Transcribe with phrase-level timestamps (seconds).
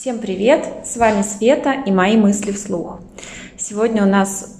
[0.00, 0.66] Всем привет!
[0.86, 3.00] С вами Света и мои мысли вслух.
[3.58, 4.58] Сегодня у нас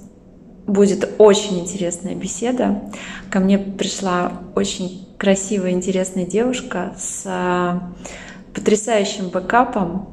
[0.66, 2.82] будет очень интересная беседа.
[3.30, 7.90] Ко мне пришла очень красивая, интересная девушка с а,
[8.53, 10.11] потрясающим бэкапом.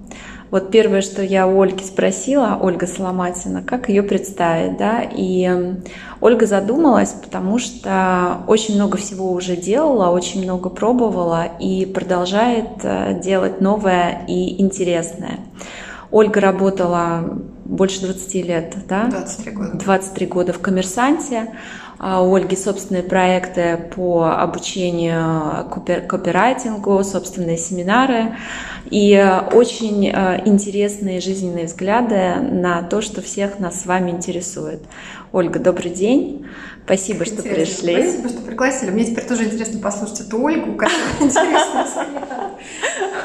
[0.49, 5.75] Вот первое, что я у Ольги спросила, Ольга Соломатина, как ее представить, да, и
[6.21, 13.19] Ольга задумалась, потому что очень много всего уже делала, очень много пробовала и продолжает э,
[13.21, 15.39] делать новое и интересное.
[16.11, 19.07] Ольга работала больше 20 лет, да?
[19.07, 19.71] 23 года.
[19.73, 21.53] 23 года в «Коммерсанте».
[21.99, 25.67] А у Ольги собственные проекты по обучению
[26.07, 28.35] копирайтингу, собственные семинары
[28.89, 29.17] и
[29.51, 34.81] очень э, интересные жизненные взгляды на то, что всех нас с вами интересует.
[35.31, 36.45] Ольга, добрый день.
[36.85, 37.43] Спасибо, Интересно.
[37.43, 38.09] что пришли.
[38.09, 38.91] Спасибо, что пригласили.
[38.91, 42.15] Мне теперь тоже интересно послушать эту Ольгу, которая интересная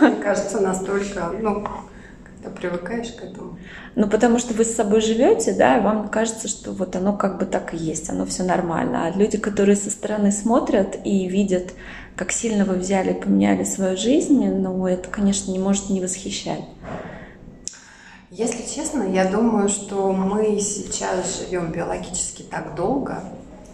[0.00, 1.64] Мне кажется, настолько, ну,
[2.42, 3.59] когда привыкаешь к этому.
[3.95, 7.38] Ну, потому что вы с собой живете, да, и вам кажется, что вот оно как
[7.38, 9.07] бы так и есть, оно все нормально.
[9.07, 11.73] А люди, которые со стороны смотрят и видят,
[12.16, 16.65] как сильно вы взяли и поменяли свою жизнь, ну, это, конечно, не может не восхищать.
[18.30, 23.23] Если честно, я думаю, что мы сейчас живем биологически так долго,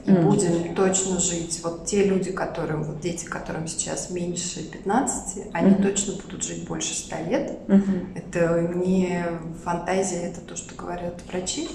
[0.05, 0.23] и mm.
[0.23, 1.61] будем точно жить.
[1.63, 5.83] Вот те люди, которым, вот дети, которым сейчас меньше 15, они mm.
[5.83, 7.59] точно будут жить больше 100 лет.
[7.67, 8.07] Mm-hmm.
[8.17, 9.25] Это не
[9.65, 11.69] фантазия, это то, что говорят врачи,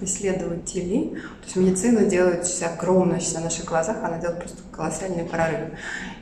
[0.00, 1.10] исследователи.
[1.10, 5.76] То есть медицина делает огромное на наших глазах, она делает просто колоссальные прорывы.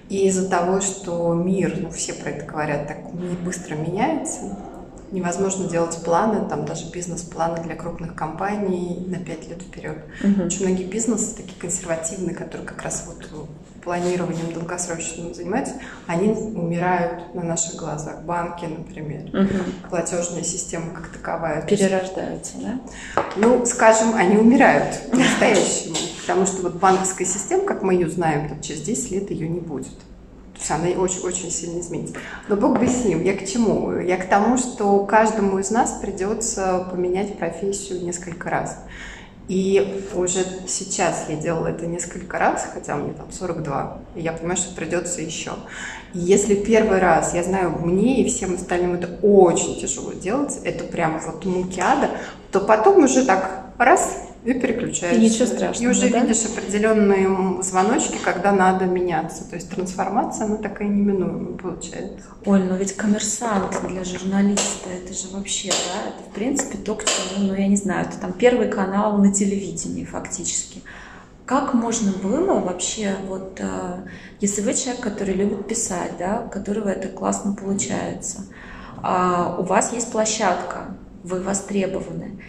[0.09, 3.13] И из-за того, что мир, ну все про это говорят, так
[3.45, 4.57] быстро меняется,
[5.13, 9.99] невозможно делать планы, там даже бизнес-планы для крупных компаний на 5 лет вперед.
[10.23, 10.47] Угу.
[10.47, 13.49] Очень многие бизнесы такие консервативные, которые как раз вот
[13.87, 15.75] планированием долгосрочным занимаются,
[16.09, 18.23] они умирают на наших глазах.
[18.23, 19.89] Банки, например, угу.
[19.89, 21.63] платежная система как таковая.
[21.63, 23.23] Перерождаются, да?
[23.37, 25.95] Ну, скажем, они умирают по-настоящему.
[26.21, 29.61] Потому что вот банковская система, как мы ее знаем, там, через 10 лет ее не
[29.61, 29.95] будет.
[30.69, 32.17] Она очень-очень сильно изменится.
[32.49, 33.23] Но Бог бы с ним.
[33.23, 33.99] Я к чему?
[33.99, 38.79] Я к тому, что каждому из нас придется поменять профессию несколько раз.
[39.49, 44.57] И уже сейчас я делала это несколько раз, хотя мне там 42, и я понимаю,
[44.57, 45.53] что придется еще.
[46.15, 50.83] И если первый раз, я знаю, мне и всем остальным это очень тяжело делать, это
[50.83, 51.81] прям вот муки
[52.51, 55.21] то потом уже так раз и переключаешься.
[55.21, 55.89] И ничего страшного.
[55.89, 56.21] И уже да?
[56.21, 59.45] видишь определенные звоночки, когда надо меняться.
[59.49, 62.27] То есть трансформация, она такая неминуемая получается.
[62.45, 67.05] Оль, но ведь коммерсант для журналиста, это же вообще, да, это в принципе то, к
[67.05, 70.83] чему, ну я не знаю, это там первый канал на телевидении фактически.
[71.45, 74.05] Как можно было вообще, вот, э,
[74.41, 78.47] если вы человек, который любит писать, да, у которого это классно получается,
[79.03, 82.41] а у вас есть площадка, вы востребованы,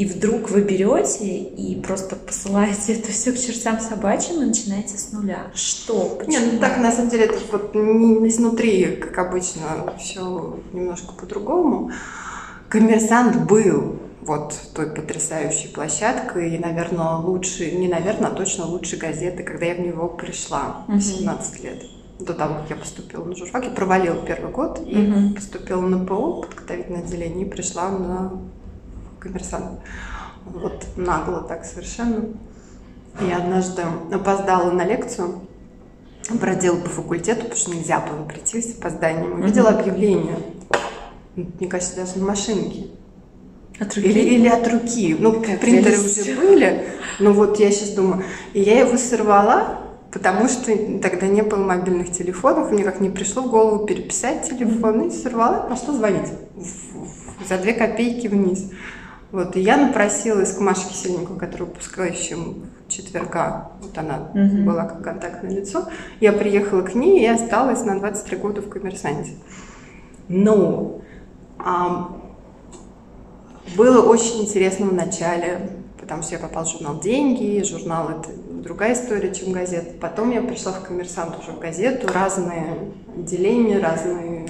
[0.00, 5.12] и вдруг вы берете и просто посылаете это все к чертям собачьим и начинаете с
[5.12, 5.48] нуля.
[5.52, 6.16] Что?
[6.18, 6.32] Почему?
[6.32, 11.90] Нет, ну так на самом деле это вот не изнутри, как обычно, все немножко по-другому.
[12.70, 19.42] Коммерсант был вот той потрясающей площадкой и, наверное, лучше, не наверное, а точно лучшей газеты,
[19.42, 21.82] когда я в него пришла в 17 лет
[22.18, 23.64] до того, как я поступила на журфак.
[23.64, 28.40] Я провалила первый год и uh поступила на ПО, подготовительное отделение, и пришла на
[29.20, 29.80] коммерсант.
[30.44, 32.24] Вот нагло так совершенно.
[33.20, 33.82] Я однажды
[34.12, 35.40] опоздала на лекцию,
[36.30, 39.40] бродила по факультету, потому что нельзя было прийти с опозданием.
[39.40, 40.36] Увидела объявление,
[41.36, 42.86] мне кажется, даже на машинке.
[43.78, 44.08] От руки?
[44.08, 45.16] Или, или от руки.
[45.18, 46.86] Ну, как принтеры уже были,
[47.18, 48.24] но вот я сейчас думаю.
[48.52, 49.80] И я его сорвала,
[50.12, 55.08] потому что тогда не было мобильных телефонов, мне как не пришло в голову переписать телефон,
[55.08, 56.28] и сорвала, пошла звонить
[57.48, 58.70] за две копейки вниз.
[59.32, 64.64] Вот, и я напросилась к Маше Кисельниковой, которая выпускающим четверга, вот она угу.
[64.64, 69.32] была как контактное лицо, я приехала к ней и осталась на 23 года в коммерсанте.
[70.28, 71.00] Но
[71.58, 72.16] а,
[73.76, 75.70] было очень интересно в начале,
[76.00, 78.30] потому что я попала в журнал «Деньги», журнал– это
[78.62, 79.92] другая история, чем газета.
[80.00, 84.46] Потом я пришла в «Коммерсант» уже в газету, разные отделения, разные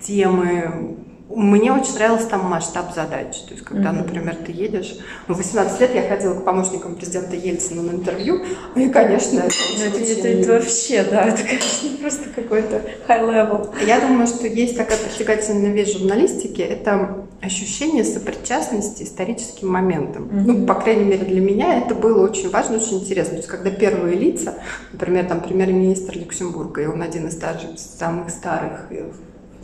[0.00, 0.96] темы,
[1.34, 3.36] мне очень нравился там масштаб задач.
[3.42, 4.98] То есть, когда, например, ты едешь...
[5.28, 8.42] В 18 лет я ходила к помощникам президента Ельцина на интервью,
[8.74, 13.68] и, конечно, это, ну, это, это, это вообще, да, это, конечно, просто какой-то high level.
[13.86, 20.24] Я думаю, что есть такая притягательная вещь журналистики, это ощущение сопричастности историческим моментам.
[20.24, 20.42] Mm-hmm.
[20.46, 23.32] Ну, по крайней мере, для меня это было очень важно, очень интересно.
[23.32, 24.54] То есть, когда первые лица,
[24.92, 28.90] например, там, премьер-министр Люксембурга, и он один из старших, самых старых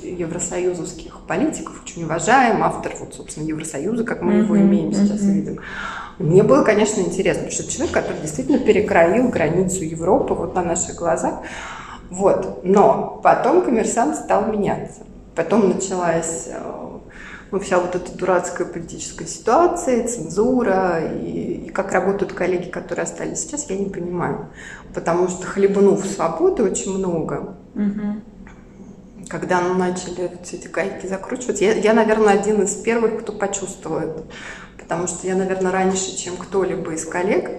[0.03, 5.61] евросоюзовских политиков, очень уважаем, автор, вот, собственно, Евросоюза, как мы его имеем сейчас видим.
[6.19, 10.97] Мне было, конечно, интересно, потому что человек, который действительно перекроил границу Европы вот на наших
[10.97, 11.41] глазах.
[12.11, 12.61] Вот.
[12.65, 15.03] Но потом коммерсант стал меняться.
[15.35, 16.87] Потом началась э,
[17.51, 23.41] ну, вся вот эта дурацкая политическая ситуация, цензура, и, и как работают коллеги, которые остались
[23.41, 24.49] сейчас, я не понимаю.
[24.95, 28.21] Потому что хлебнув свободы очень много, угу.
[29.29, 34.23] Когда начали все эти гайки закручивать, я, я, наверное, один из первых, кто почувствовал это.
[34.79, 37.51] Потому что я, наверное, раньше, чем кто-либо из коллег,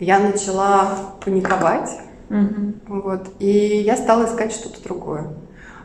[0.00, 1.90] я начала паниковать.
[2.30, 3.00] Угу.
[3.00, 3.48] Вот, и
[3.84, 5.28] я стала искать что-то другое.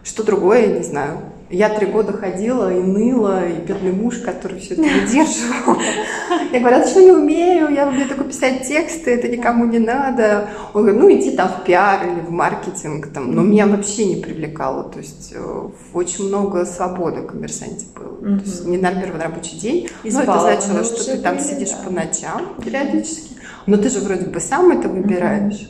[0.03, 1.19] Что другое, я не знаю.
[1.49, 5.77] Я три года ходила и ныла, и бедный муж, который все это выдерживал.
[6.51, 10.49] Я говорю, а что не умею, я умею только писать тексты, это никому не надо.
[10.73, 13.33] Он говорит, ну иди там в пиар или в маркетинг, там.
[13.33, 14.83] но меня вообще не привлекало.
[14.83, 18.37] То есть э, очень много свободы в коммерсанте было.
[18.39, 19.89] То есть ненормированный рабочий день.
[20.03, 23.35] Но это значило, что ты там сидишь по ночам периодически.
[23.65, 25.69] Но ты же вроде бы сам это выбираешь.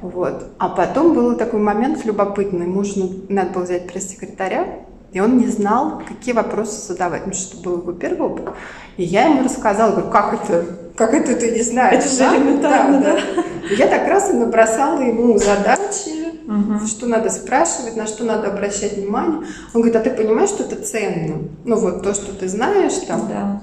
[0.00, 0.48] Вот.
[0.58, 2.66] А потом был такой момент любопытный.
[2.66, 4.66] Мужу надо было взять пресс-секретаря,
[5.12, 8.54] и он не знал, какие вопросы задавать, ну, что был его первый опыт.
[8.96, 10.64] И я ему рассказала, говорю, как это,
[10.96, 12.04] как это ты не знаешь?
[12.04, 13.20] Это же элементарно, да, да.
[13.36, 13.74] да.
[13.76, 16.86] Я так раз и набросала ему задачи, угу.
[16.86, 19.46] что надо спрашивать, на что надо обращать внимание.
[19.74, 21.42] Он говорит, а ты понимаешь, что это ценно?
[21.64, 23.28] Ну вот то, что ты знаешь там.
[23.28, 23.62] Да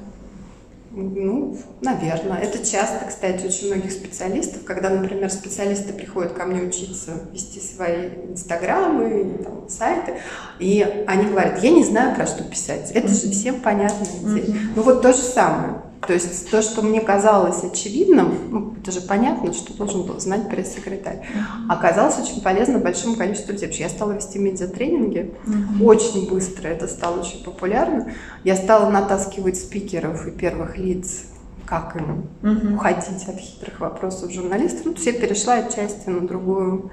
[0.92, 2.40] ну, наверное.
[2.40, 8.10] Это часто, кстати, очень многих специалистов, когда, например, специалисты приходят ко мне учиться вести свои
[8.30, 10.16] инстаграмы, там, сайты,
[10.60, 12.92] и они говорят, я не знаю, про что писать.
[12.92, 14.04] Это же всем понятно.
[14.04, 14.56] Mm-hmm.
[14.76, 15.82] Ну вот то же самое.
[16.10, 20.50] То есть то, что мне казалось очевидным, ну, это же понятно, что должен был знать
[20.50, 21.22] пресс-секретарь,
[21.70, 23.68] оказалось очень полезно большому количеству людей.
[23.68, 25.84] Потому что я стала вести медиатренинги mm-hmm.
[25.84, 28.12] очень быстро, это стало очень популярно.
[28.44, 31.26] Я стала натаскивать спикеров и первых лиц
[31.68, 32.74] как им mm-hmm.
[32.74, 34.86] уходить от хитрых вопросов журналистов.
[34.86, 36.90] Ну, все перешла отчасти на другую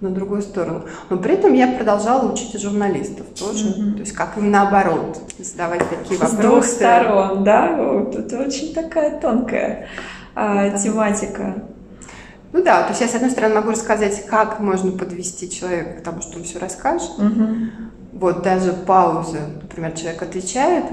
[0.00, 0.84] на другую сторону.
[1.08, 3.68] Но при этом я продолжала учить журналистов тоже.
[3.68, 3.92] Mm-hmm.
[3.94, 6.34] То есть как им наоборот задавать такие вопросы.
[6.34, 7.76] С двух сторон, да?
[7.76, 9.88] Вот, это очень такая тонкая
[10.34, 10.78] а, да.
[10.78, 11.54] тематика.
[12.52, 16.02] Ну да, то есть я с одной стороны могу рассказать, как можно подвести человека к
[16.02, 17.10] тому, что он все расскажет.
[17.18, 17.56] Угу.
[18.14, 20.84] Вот даже паузы, например, человек отвечает,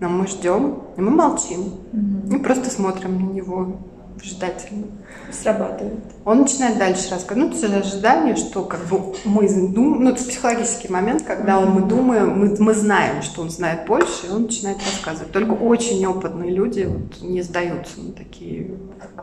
[0.00, 1.74] но мы ждем, и мы молчим.
[1.92, 2.36] Угу.
[2.36, 3.76] И просто смотрим на него
[4.18, 4.86] выжидательно.
[5.30, 6.00] Срабатывает.
[6.24, 7.62] Он начинает дальше рассказывать.
[7.62, 11.82] Ну, это ожидание, что как бы мы думаем, ну, это психологический момент, когда он, мы
[11.82, 15.32] думаем, мы, мы знаем, что он знает больше, и он начинает рассказывать.
[15.32, 18.70] Только очень опытные люди вот, не сдаются на такие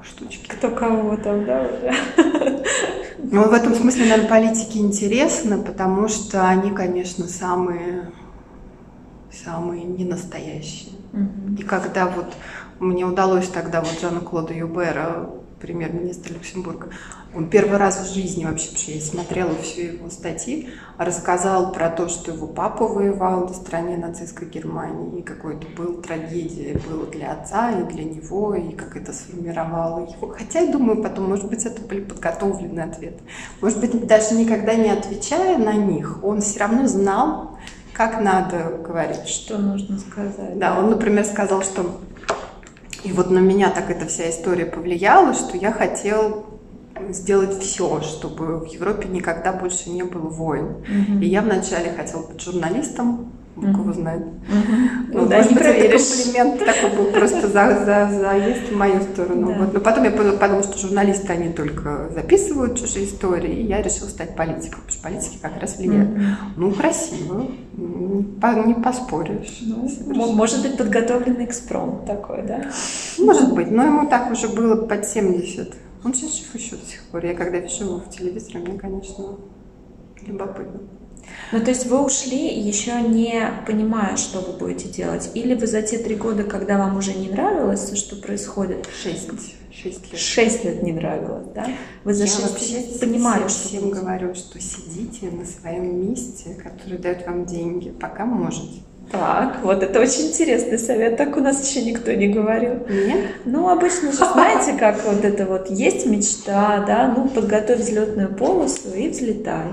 [0.04, 0.48] штучки.
[0.48, 2.64] Кто кого там, да, уже?
[3.18, 8.12] Ну, в этом смысле, наверное, политики интересны, потому что они, конечно, самые,
[9.32, 10.94] самые ненастоящие.
[11.14, 11.56] Угу.
[11.60, 12.34] И когда вот
[12.80, 15.30] мне удалось тогда вот Жана Клода Юбера,
[15.60, 16.90] премьер-министр Люксембурга,
[17.34, 22.32] он первый раз в жизни вообще, я смотрела все его статьи, рассказал про то, что
[22.32, 27.72] его папа воевал на стороне нацистской Германии, и какой это был трагедия было для отца
[27.72, 30.30] и для него, и как это сформировало его.
[30.30, 33.22] Хотя, я думаю, потом, может быть, это были подготовленные ответы.
[33.60, 37.58] Может быть, даже никогда не отвечая на них, он все равно знал,
[37.92, 39.28] как надо говорить.
[39.28, 40.58] Что нужно сказать.
[40.58, 42.00] Да, он, например, сказал, что
[43.06, 46.46] и вот на меня так эта вся история повлияла, что я хотел
[47.10, 50.66] сделать все, чтобы в Европе никогда больше не было войн.
[50.66, 51.20] Угу.
[51.22, 54.22] И я вначале хотела быть журналистом, Бог его знает.
[55.10, 59.02] Ну, ну, да, может быть, это комплимент такой был просто за, за, заезд в мою
[59.02, 59.48] сторону.
[59.48, 59.60] Да.
[59.60, 59.74] Вот.
[59.74, 64.36] Но потом я подумала, что журналисты, они только записывают чужие истории, и я решила стать
[64.36, 66.10] политиком, потому что политики как раз влияют.
[66.10, 66.36] Mm-hmm.
[66.58, 67.48] Ну, красиво,
[68.66, 69.62] не поспоришь.
[69.62, 72.70] Ну, может быть, подготовленный экспромт такой, да?
[73.18, 75.76] Может быть, но ему так уже было под 70.
[76.04, 77.26] Он сейчас жив еще до сих пор.
[77.26, 79.38] Я когда вижу его в телевизоре, мне, конечно,
[80.28, 80.82] любопытно.
[81.52, 85.32] Ну, то есть вы ушли, еще не понимая, что вы будете делать?
[85.34, 88.88] Или вы за те три года, когда вам уже не нравилось, что происходит?
[89.02, 89.30] Шесть.
[89.72, 90.20] Шесть лет.
[90.20, 91.68] Шесть лет не нравилось, да?
[92.04, 93.70] Вы за Я шесть лет понимали, что...
[93.70, 98.82] Я всем говорю, что сидите на своем месте, который дает вам деньги, пока можете.
[99.12, 101.18] Так, вот это очень интересный совет.
[101.18, 102.88] Так у нас еще никто не говорил.
[102.90, 103.28] Нет?
[103.46, 108.94] Ну, обычно же знаете, как вот это вот есть мечта, да, ну, подготовь взлетную полосу
[108.96, 109.68] и взлетай.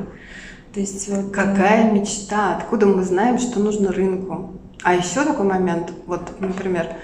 [0.72, 1.30] То есть вот...
[1.30, 2.56] Какая мечта?
[2.56, 4.52] Откуда мы знаем, что нужно рынку?
[4.82, 6.96] А еще такой момент, вот, например,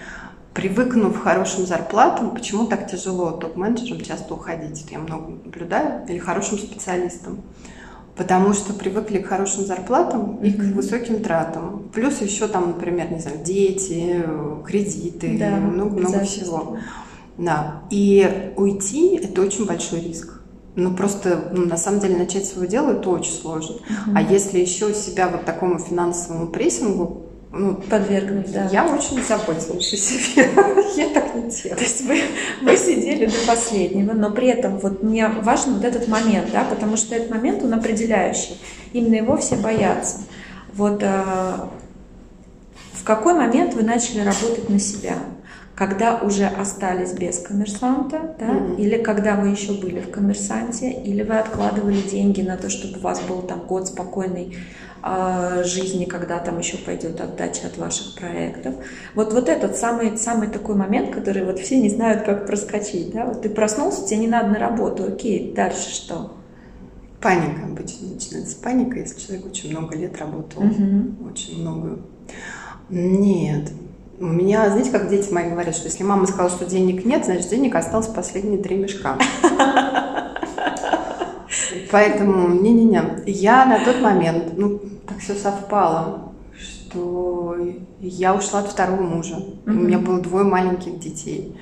[0.55, 4.87] привыкнув к хорошим зарплатам, почему так тяжело топ-менеджерам часто уходить?
[4.91, 7.43] Я много наблюдаю, или хорошим специалистам.
[8.19, 10.73] потому что привыкли к хорошим зарплатам и mm-hmm.
[10.73, 11.89] к высоким тратам.
[11.95, 14.25] Плюс еще там, например, не знаю, дети,
[14.67, 16.79] кредиты, да, много-много всего.
[17.39, 17.83] Да.
[17.91, 20.38] И уйти– это очень большой риск.
[20.81, 23.79] Ну, просто, ну, на самом деле, начать свое дело– это очень сложно.
[23.79, 24.13] Uh-huh.
[24.15, 28.69] А если еще себя вот такому финансовому прессингу ну, подвергнуть, да.
[28.71, 30.49] Я очень заботилась о себе.
[30.97, 31.79] я так не делала.
[31.79, 32.21] То есть вы,
[32.63, 36.97] вы сидели до последнего, но при этом вот мне важен вот этот момент, да, потому
[36.97, 38.57] что этот момент, он определяющий.
[38.93, 40.19] Именно его все боятся.
[40.75, 41.71] Вот а,
[42.93, 45.17] в какой момент вы начали работать на себя?
[45.79, 48.77] Когда уже остались без коммерсанта, да, mm-hmm.
[48.79, 53.03] или когда вы еще были в коммерсанте, или вы откладывали деньги на то, чтобы у
[53.03, 54.57] вас был там год спокойной
[55.05, 58.75] э, жизни, когда там еще пойдет отдача от ваших проектов.
[59.15, 63.13] Вот, вот этот самый, самый такой момент, который вот все не знают, как проскочить.
[63.13, 63.27] Да?
[63.27, 66.33] Вот ты проснулся, тебе не надо на работу, окей, дальше что?
[67.21, 68.57] Паника обычно начинается.
[68.61, 71.31] Паника, если человек очень много лет работал, угу.
[71.31, 72.01] очень много.
[72.91, 73.71] Нет,
[74.21, 77.49] у меня, знаете, как дети мои говорят, что если мама сказала, что денег нет, значит,
[77.49, 79.17] денег осталось последние три мешка.
[81.91, 87.57] Поэтому, не-не-не, я на тот момент, ну, так все совпало, что
[88.01, 89.43] я ушла от второго мужа.
[89.67, 91.57] У меня было двое маленьких детей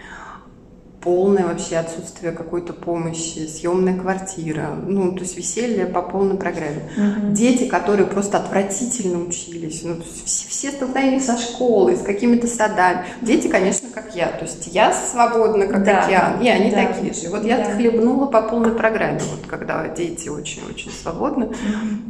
[1.06, 6.90] полное вообще отсутствие какой-то помощи, съемная квартира, ну, то есть веселье по полной программе.
[6.96, 7.32] Угу.
[7.32, 13.04] Дети, которые просто отвратительно учились, ну, все, все столкновения со школой, с какими-то садами.
[13.22, 16.04] Дети, конечно, как я, то есть я свободна, как да.
[16.04, 16.86] океан, и они да.
[16.88, 17.28] такие же.
[17.30, 17.48] Вот да.
[17.48, 21.46] я хлебнула по полной программе, вот когда дети очень-очень свободны.
[21.46, 21.56] Угу.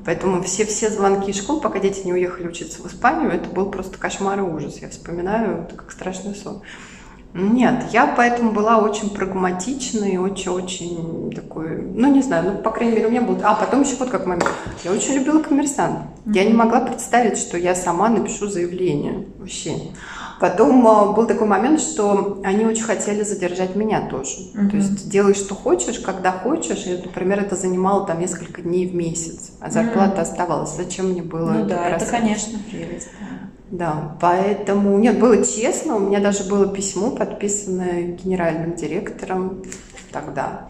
[0.07, 3.99] Поэтому все-все звонки из школ, пока дети не уехали учиться в Испанию, это был просто
[3.99, 4.79] кошмар и ужас.
[4.81, 6.62] Я вспоминаю, это как страшный сон.
[7.37, 13.07] Нет, я поэтому была очень прагматичной очень-очень такой, ну не знаю, ну по крайней мере
[13.07, 13.38] у меня был...
[13.43, 14.49] А, потом еще вот как момент.
[14.85, 15.99] Я очень любила коммерсант.
[16.25, 16.33] Mm-hmm.
[16.33, 19.73] Я не могла представить, что я сама напишу заявление вообще.
[20.38, 24.37] Потом а, был такой момент, что они очень хотели задержать меня тоже.
[24.55, 24.71] Mm-hmm.
[24.71, 26.87] То есть делай, что хочешь, когда хочешь.
[26.87, 30.23] И, например, это занимало там несколько дней в месяц, а зарплата mm-hmm.
[30.23, 30.76] оставалась.
[30.76, 33.09] Зачем мне было ну, это да, это, конечно, прелесть.
[33.71, 39.62] Да, поэтому, нет, было честно, у меня даже было письмо, подписанное генеральным директором
[40.12, 40.69] тогда.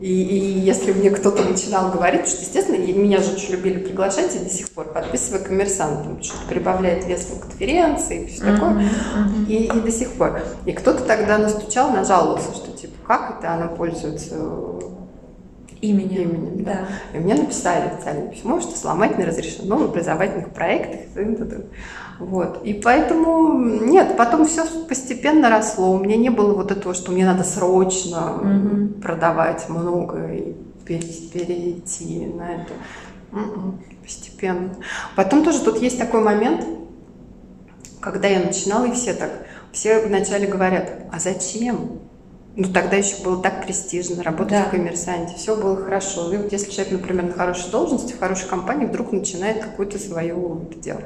[0.00, 4.38] И, и если мне кто-то начинал говорить, что, естественно, меня же очень любили приглашать, и
[4.38, 8.70] до сих пор подписывая коммерсантам, что прибавляет вес на конференции и все такое.
[8.70, 9.46] Uh-huh.
[9.46, 10.40] И, и до сих пор.
[10.64, 14.36] И кто-то тогда настучал, нажаловался, что типа, как это она пользуется
[15.82, 16.30] именем.
[16.30, 16.72] именем да.
[17.12, 17.18] Да.
[17.18, 21.00] И мне написали официальное письмо, что сломать не разрешено в образовательных проектах.
[22.20, 22.62] Вот.
[22.64, 25.92] И поэтому, нет, потом все постепенно росло.
[25.92, 29.00] У меня не было вот этого, что мне надо срочно угу.
[29.00, 32.72] продавать много и перейти на это.
[33.32, 34.76] М-м, постепенно.
[35.16, 36.66] Потом тоже тут есть такой момент,
[38.00, 42.00] когда я начинала, и все так, все вначале говорят, а зачем?
[42.62, 44.64] Ну, тогда еще было так престижно работать да.
[44.64, 46.30] в коммерсанте, все было хорошо.
[46.30, 50.36] И вот если человек, например, на хорошей должности, в хорошей компании, вдруг начинает какое-то свое
[50.68, 51.00] это дело.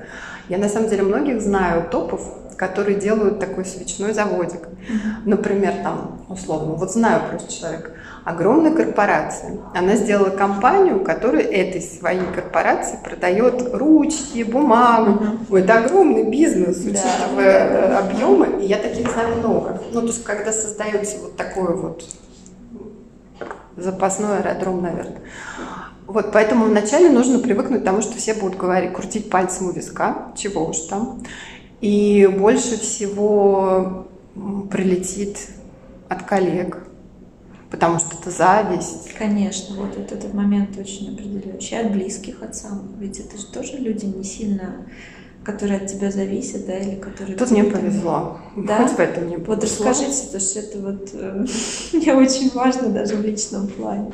[0.49, 2.23] Я на самом деле многих знаю топов,
[2.56, 4.66] которые делают такой свечной заводик.
[5.25, 7.92] Например, там, условно, вот знаю просто человека,
[8.25, 9.59] огромная корпорация.
[9.75, 15.25] Она сделала компанию, которая этой своей корпорации продает ручки, бумагу.
[15.49, 15.57] Угу.
[15.57, 17.99] Это огромный бизнес, учитывая да.
[17.99, 18.62] Э, объемы.
[18.62, 19.81] И я таких знаю много.
[19.93, 22.04] Ну, то есть, когда создается вот такой вот
[23.76, 25.21] запасной аэродром, наверное.
[26.07, 30.33] Вот, поэтому вначале нужно привыкнуть к тому, что все будут говорить, крутить пальцем у виска,
[30.37, 31.23] чего уж там.
[31.81, 34.07] И больше всего
[34.71, 35.38] прилетит
[36.09, 36.78] от коллег,
[37.75, 39.12] потому что это зависть.
[39.19, 41.75] Конечно, вот, вот этот момент очень определяющий.
[41.75, 42.97] От близких, от самых.
[43.00, 44.87] Ведь это же тоже люди не сильно
[45.43, 47.37] которые от тебя зависят, да, или которые...
[47.37, 48.38] Тут мне повезло.
[48.57, 48.78] Да?
[48.78, 49.54] Хоть в этом не повезло.
[49.54, 51.47] Вот расскажите, потому что это вот э,
[51.93, 54.11] мне очень важно даже в личном плане.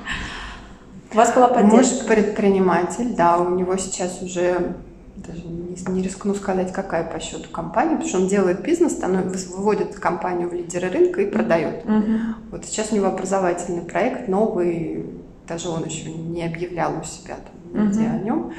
[1.13, 1.95] У вас была поддержка?
[1.95, 4.75] Муж предприниматель, да, у него сейчас уже
[5.27, 8.99] даже не, не рискну сказать, какая по счету компания, потому что он делает бизнес,
[9.49, 11.85] выводит компанию в лидеры рынка и продает.
[11.85, 12.35] Uh-huh.
[12.51, 15.07] Вот сейчас у него образовательный проект новый,
[15.47, 18.21] даже он еще не объявлял у себя там нигде uh-huh.
[18.21, 18.53] о нем.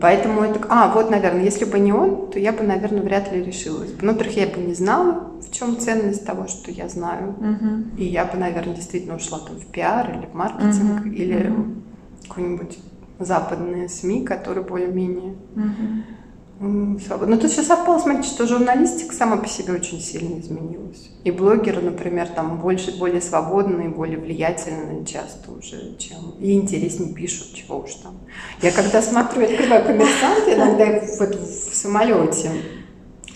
[0.00, 0.66] Поэтому это...
[0.68, 3.90] А, вот, наверное, если бы не он, то я бы, наверное, вряд ли решилась.
[4.00, 7.36] Ну, во-первых, я бы не знала, в чем ценность того, что я знаю.
[7.38, 7.96] Uh-huh.
[7.98, 11.14] И я бы, наверное, действительно ушла там в пиар или в маркетинг, uh-huh.
[11.14, 11.82] или uh-huh.
[12.26, 12.78] какой-нибудь
[13.18, 15.36] западные СМИ, которые более-менее.
[15.56, 16.98] Угу.
[17.06, 17.36] Свободно.
[17.36, 21.10] Но тут все совпало, смотрите, что журналистика сама по себе очень сильно изменилась.
[21.22, 26.34] И блогеры, например, там больше, более свободные, более влиятельные часто уже, чем...
[26.40, 28.16] И интереснее пишут, чего уж там.
[28.60, 32.50] Я когда смотрю, я открываю коммерсант, иногда в, в, самолете,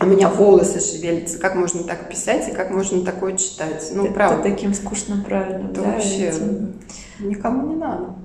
[0.00, 3.88] у меня волосы шевелятся, как можно так писать и как можно такое читать.
[3.94, 4.42] Ну, это правда.
[4.42, 5.82] таким скучным правильно, да?
[5.82, 6.72] Вообще, этим...
[7.20, 8.16] никому не надо.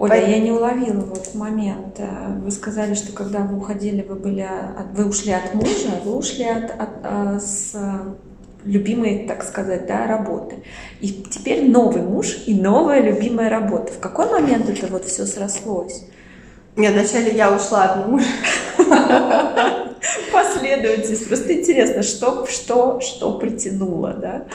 [0.00, 0.14] Оля, По...
[0.14, 1.98] я не уловила вот момент.
[1.98, 4.48] Э, вы сказали, что когда вы уходили, вы были,
[4.94, 7.76] вы ушли от мужа, вы ушли от, от, от э, с
[8.64, 10.56] любимой, так сказать, да, работы.
[11.02, 13.92] И теперь новый муж и новая любимая работа.
[13.92, 16.06] В какой момент это вот все срослось?
[16.76, 18.24] Нет, вначале я ушла от мужа.
[20.32, 21.28] Последовательность.
[21.28, 24.46] Просто интересно, что, что, что притянуло, да?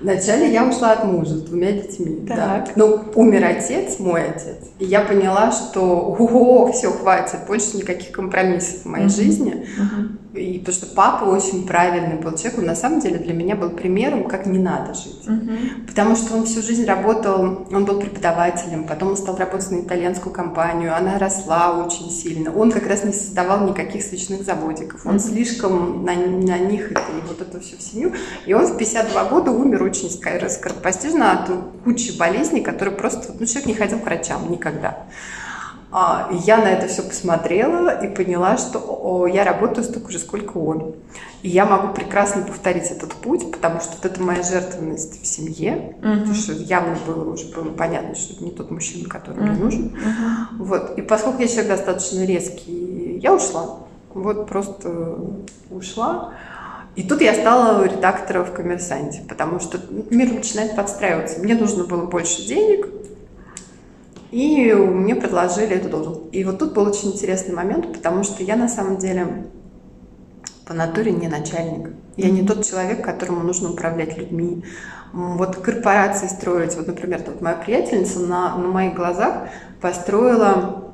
[0.00, 2.26] Вначале я ушла от мужа с двумя детьми.
[2.26, 2.36] Так.
[2.36, 2.66] Да.
[2.76, 4.56] Ну, умер отец, мой отец.
[4.78, 9.16] И я поняла, что ого, все, хватит, больше никаких компромиссов в моей uh-huh.
[9.16, 9.66] жизни.
[9.76, 10.38] Uh-huh.
[10.38, 13.70] И потому что папа очень правильный был человек, он на самом деле для меня был
[13.70, 15.24] примером, как не надо жить.
[15.26, 15.86] Uh-huh.
[15.86, 20.32] Потому что он всю жизнь работал, он был преподавателем, потом он стал работать на итальянскую
[20.32, 22.54] компанию, она росла очень сильно.
[22.54, 25.18] Он как раз не создавал никаких свечных заводиков, он uh-huh.
[25.18, 28.12] слишком на, на них это, и вот эту всю семью.
[28.46, 31.50] И он в 52 года умер очень скоропостижно от
[31.84, 35.04] кучи болезней, которые просто, ну, человек не ходил к врачам никогда.
[35.90, 40.96] А, я на это все посмотрела и поняла, что я работаю столько же, сколько он.
[41.42, 45.96] И я могу прекрасно повторить этот путь, потому что вот это моя жертвенность в семье,
[46.02, 46.18] uh-huh.
[46.18, 49.50] потому что явно было уже было понятно, что это не тот мужчина, который uh-huh.
[49.50, 49.86] мне нужен.
[49.86, 50.56] Uh-huh.
[50.58, 50.98] Вот.
[50.98, 53.78] И поскольку я человек достаточно резкий, я ушла.
[54.12, 55.16] Вот просто
[55.70, 56.34] ушла.
[56.98, 59.78] И тут я стала редактором в «Коммерсанте», потому что
[60.10, 61.38] мир начинает подстраиваться.
[61.38, 62.88] Мне нужно было больше денег,
[64.32, 66.22] и мне предложили эту должность.
[66.32, 69.46] И вот тут был очень интересный момент, потому что я на самом деле
[70.66, 71.90] по натуре не начальник.
[72.16, 74.64] Я не тот человек, которому нужно управлять людьми.
[75.12, 76.74] Вот корпорации строить.
[76.74, 79.50] Вот, например, вот моя приятельница на, на моих глазах
[79.80, 80.92] построила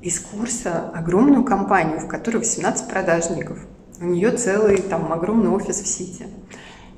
[0.00, 3.58] из курса огромную компанию, в которой 18 продажников.
[4.00, 6.26] У нее целый там огромный офис в Сити.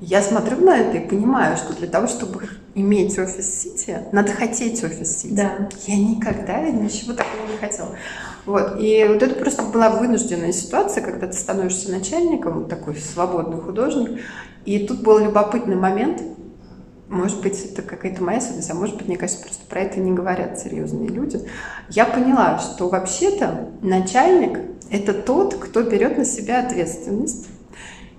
[0.01, 4.83] Я смотрю на это и понимаю, что для того, чтобы иметь офис Сити, надо хотеть
[4.83, 5.33] офис Сити.
[5.33, 5.69] Да.
[5.87, 7.89] Я никогда ничего такого не хотела.
[8.45, 8.77] Вот.
[8.79, 14.21] И вот это просто была вынужденная ситуация, когда ты становишься начальником, такой свободный художник.
[14.65, 16.21] И тут был любопытный момент,
[17.07, 20.11] может быть, это какая-то моя особенность, а может быть, мне кажется, просто про это не
[20.11, 21.41] говорят серьезные люди.
[21.89, 24.59] Я поняла, что вообще-то начальник–
[24.91, 27.47] это тот, кто берет на себя ответственность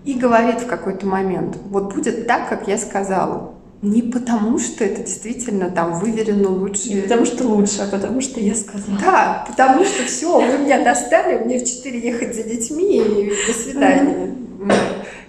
[0.04, 3.54] и говорит в какой-то момент, вот будет так, как я сказала.
[3.82, 6.90] Не потому, что это действительно там выверено лучше.
[6.90, 8.98] Не потому, что лучше, а потому, что я сказала.
[9.00, 13.58] Да, потому что все, вы меня достали, мне в 4 ехать за детьми и до
[13.58, 14.34] свидания.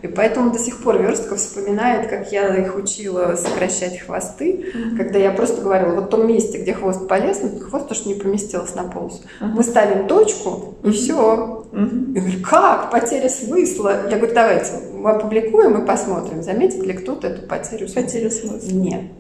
[0.02, 4.98] И поэтому до сих пор Верстков вспоминает, как я их учила сокращать хвосты, mm-hmm.
[4.98, 8.16] когда я просто говорила, вот в том месте, где хвост полез, но хвост тоже не
[8.16, 9.20] поместился на полосу.
[9.40, 9.48] Mm-hmm.
[9.54, 10.92] Мы ставим точку, и mm-hmm.
[10.92, 11.66] все.
[11.72, 12.14] Mm-hmm.
[12.16, 12.92] Я говорю, как?
[12.92, 14.10] Потеря смысла.
[14.10, 18.02] Я говорю, давайте, мы опубликуем и посмотрим, заметит ли кто-то эту потерю смысла.
[18.02, 18.41] Потерю смысла.
[18.72, 19.12] Нет.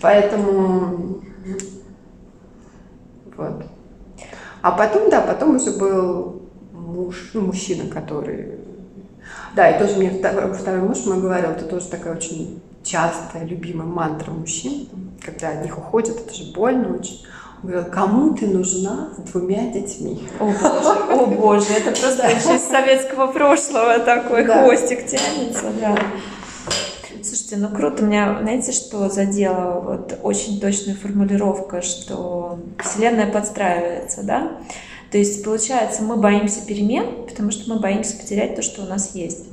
[0.00, 1.22] Поэтому
[3.36, 3.64] вот.
[4.62, 8.58] А потом, да, потом уже был муж, ну, мужчина, который
[9.54, 13.86] да, и тоже мне второй, второй муж мой говорил, это тоже такая очень частая, любимая
[13.86, 14.88] мантра мужчин,
[15.20, 17.24] когда от них уходят, это же больно очень.
[17.62, 20.26] Он говорил, кому ты нужна с двумя детьми?
[20.40, 25.96] О боже, о боже, это просто из советского прошлого такой хвостик тянется, да.
[27.22, 29.80] Слушайте, ну круто, меня, знаете, что задело?
[29.80, 34.58] Вот очень точная формулировка, что Вселенная подстраивается, да?
[35.10, 39.14] То есть, получается, мы боимся перемен, потому что мы боимся потерять то, что у нас
[39.14, 39.44] есть.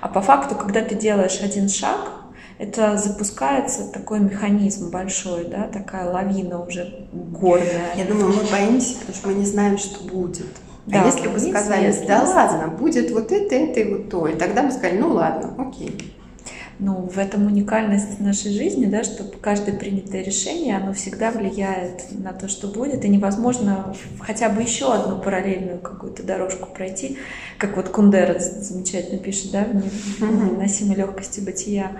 [0.00, 2.10] А по факту, когда ты делаешь один шаг,
[2.58, 7.94] это запускается такой механизм большой, да, такая лавина уже горная.
[7.96, 10.46] Я думаю, мы боимся, потому что мы не знаем, что будет.
[10.86, 14.26] А да, а если бы сказали, да ладно, будет вот это, это и вот то,
[14.26, 16.14] и тогда мы сказали, ну ладно, окей
[16.84, 22.32] ну, в этом уникальность нашей жизни, да, что каждое принятое решение, оно всегда влияет на
[22.32, 27.18] то, что будет, и невозможно хотя бы еще одну параллельную какую-то дорожку пройти,
[27.56, 31.92] как вот Кундера замечательно пишет, да, в невыносимой легкости бытия.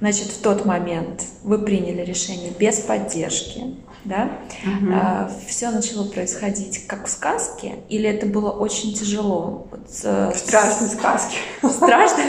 [0.00, 3.76] Значит, в тот момент вы приняли решение без поддержки,
[4.08, 4.30] да,
[4.64, 4.92] угу.
[4.92, 9.68] а, все начало происходить как в сказке, или это было очень тяжело?
[9.70, 11.36] Вот, э, Страшной сказке.
[11.62, 12.22] Страшно?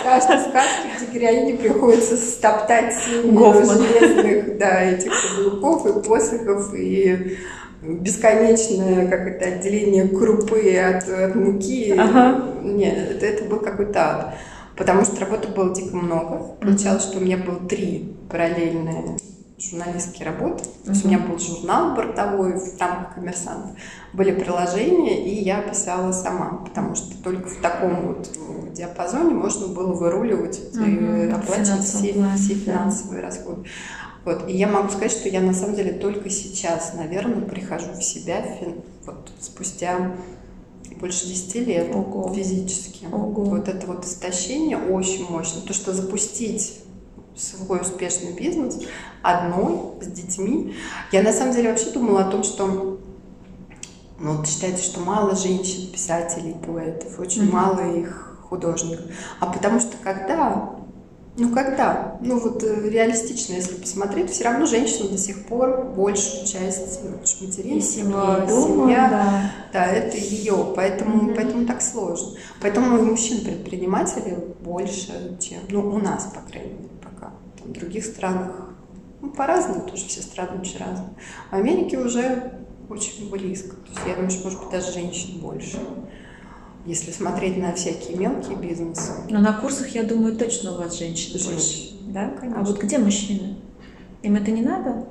[0.00, 7.38] Страшной сказки, где героине приходится стоптать железных, да, этих каблуков и посохов, и
[7.82, 11.94] бесконечное как это отделение крупы от, от муки.
[11.96, 12.44] Ага.
[12.62, 14.34] Нет, это, это был какой-то ад.
[14.76, 16.54] Потому что работы было дико много.
[16.60, 19.18] Получалось, что у меня было три параллельные
[19.58, 20.64] журналистские работы.
[20.84, 23.70] То есть у меня был журнал бортовой в рамках коммерсантов,
[24.12, 29.68] были приложения, и я писала сама, потому что только в таком вот ну, диапазоне можно
[29.68, 31.34] было выруливать и Мгм.
[31.34, 32.36] оплачивать все, все да.
[32.36, 33.64] финансовые расходы.
[34.24, 34.48] Вот.
[34.48, 38.44] И я могу сказать, что я на самом деле только сейчас, наверное, прихожу в себя
[39.06, 40.16] вот, спустя
[41.00, 42.32] больше 10 лет Ого.
[42.34, 43.06] физически.
[43.06, 43.44] Ого.
[43.44, 45.60] Вот это вот истощение очень мощно.
[45.60, 46.80] То, что запустить
[47.36, 48.78] свой успешный бизнес
[49.22, 50.74] одной, с детьми.
[51.12, 52.98] Я на самом деле вообще думала о том, что
[54.18, 57.52] ну, вот считается, что мало женщин, писателей, поэтов, очень Мгм.
[57.54, 59.04] мало их художников.
[59.40, 60.70] А потому что когда,
[61.36, 66.46] ну когда, ну вот э, реалистично, если посмотреть, все равно женщина до сих пор большую
[66.46, 69.52] часть И материнства, семья, да.
[69.72, 71.34] да, это ее, поэтому, Мгм.
[71.34, 72.38] поэтому так сложно.
[72.62, 76.88] Поэтому и мужчин-предпринимателей больше, чем, ну, у нас, по крайней мере,
[77.66, 78.70] в других странах,
[79.20, 81.10] ну, по-разному тоже, все страны очень разные.
[81.50, 82.52] В Америке уже
[82.88, 83.70] очень близко.
[83.76, 85.78] То есть я думаю, что, может быть, даже женщин больше.
[86.84, 89.12] Если смотреть на всякие мелкие бизнесы.
[89.28, 91.50] Но на курсах, я думаю, точно у вас женщин Женщин.
[91.52, 91.92] больше.
[92.12, 92.28] Да?
[92.28, 92.60] Конечно.
[92.60, 93.56] А вот где мужчины?
[94.22, 95.04] Им это не надо?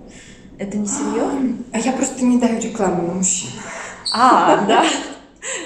[0.58, 1.58] Это не серьезно?
[1.74, 3.50] А я просто не даю рекламу на мужчин.
[4.14, 4.86] А, да.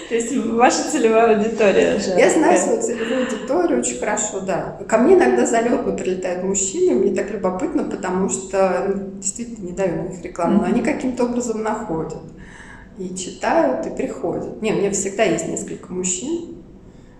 [0.10, 2.12] То есть ваша целевая аудитория же.
[2.18, 4.78] Я знаю свою целевую аудиторию очень хорошо, да.
[4.88, 10.04] Ко мне иногда залетно прилетают мужчины, мне так любопытно, потому что ну, действительно не даю
[10.04, 12.18] на них рекламу, но они каким-то образом находят
[12.98, 14.62] и читают, и приходят.
[14.62, 16.56] Не, у меня всегда есть несколько мужчин.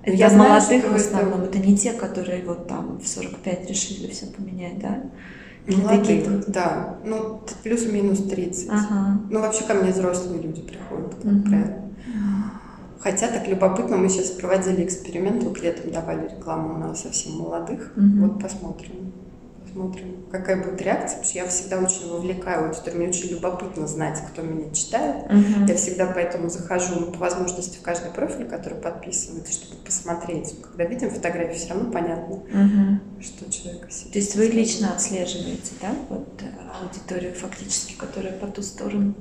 [0.04, 1.44] Это Я знаю, молодых что в это- основном.
[1.44, 5.04] Это не те, которые вот там в 45 решили все поменять, да?
[5.68, 6.98] Или Молодых, да.
[7.06, 8.70] Ну, плюс-минус 30.
[8.70, 9.20] Ага.
[9.30, 11.44] Ну, вообще ко мне взрослые люди приходят, как Мгм.
[11.44, 11.89] правило.
[13.00, 17.94] Хотя так любопытно, мы сейчас проводили эксперимент, вот летом давали рекламу на совсем молодых.
[17.96, 18.28] Мгм.
[18.28, 19.14] Вот посмотрим.
[19.64, 23.00] Посмотрим, какая будет реакция, потому что я всегда очень вовлекаю аудиторию.
[23.00, 25.30] Мне очень любопытно знать, кто меня читает.
[25.32, 25.66] Мгм.
[25.68, 30.56] Я всегда поэтому захожу, ну, по возможности, в каждый профиль, который подписывается, чтобы посмотреть.
[30.64, 33.00] Когда видим фотографии, все равно понятно, Мгм.
[33.22, 34.12] что человек себе.
[34.12, 36.46] То есть вы лично отслеживаете, да, вот э,
[36.84, 39.14] аудиторию фактически, которая по ту сторону?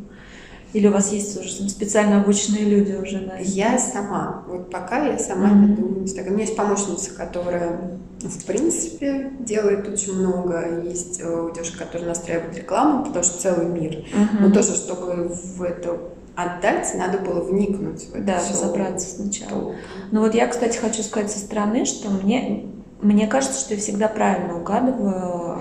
[0.75, 3.37] Или у вас есть уже специально обученные люди уже это?
[3.41, 4.45] Я сама.
[4.47, 5.67] Вот пока я сама Мгм.
[5.75, 6.33] веду Инстаграм.
[6.35, 7.79] У меня есть помощница, которая,
[8.21, 10.83] в принципе, делает очень много.
[10.85, 14.05] Есть э, девушка, которая настраивает рекламу, потому что целый мир.
[14.13, 14.43] Мгм.
[14.43, 15.99] Но тоже, чтобы в это
[16.37, 18.53] отдать, надо было вникнуть в это Да, всё.
[18.53, 19.51] разобраться сначала.
[19.51, 19.75] То-
[20.13, 22.67] Ну вот я, кстати, хочу сказать со стороны, что мне,
[23.01, 25.61] мне кажется, что я всегда правильно угадываю,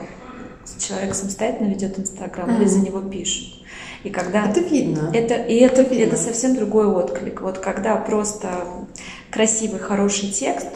[0.80, 2.67] человек самостоятельно ведет Инстаграм или Мгм.
[2.67, 3.57] за него пишут.
[4.03, 5.12] И когда Это видно.
[5.13, 6.13] Это, и это, Это видно.
[6.13, 7.41] это совсем другой отклик.
[7.41, 8.49] Вот когда просто
[9.31, 10.67] красивый, хороший текст,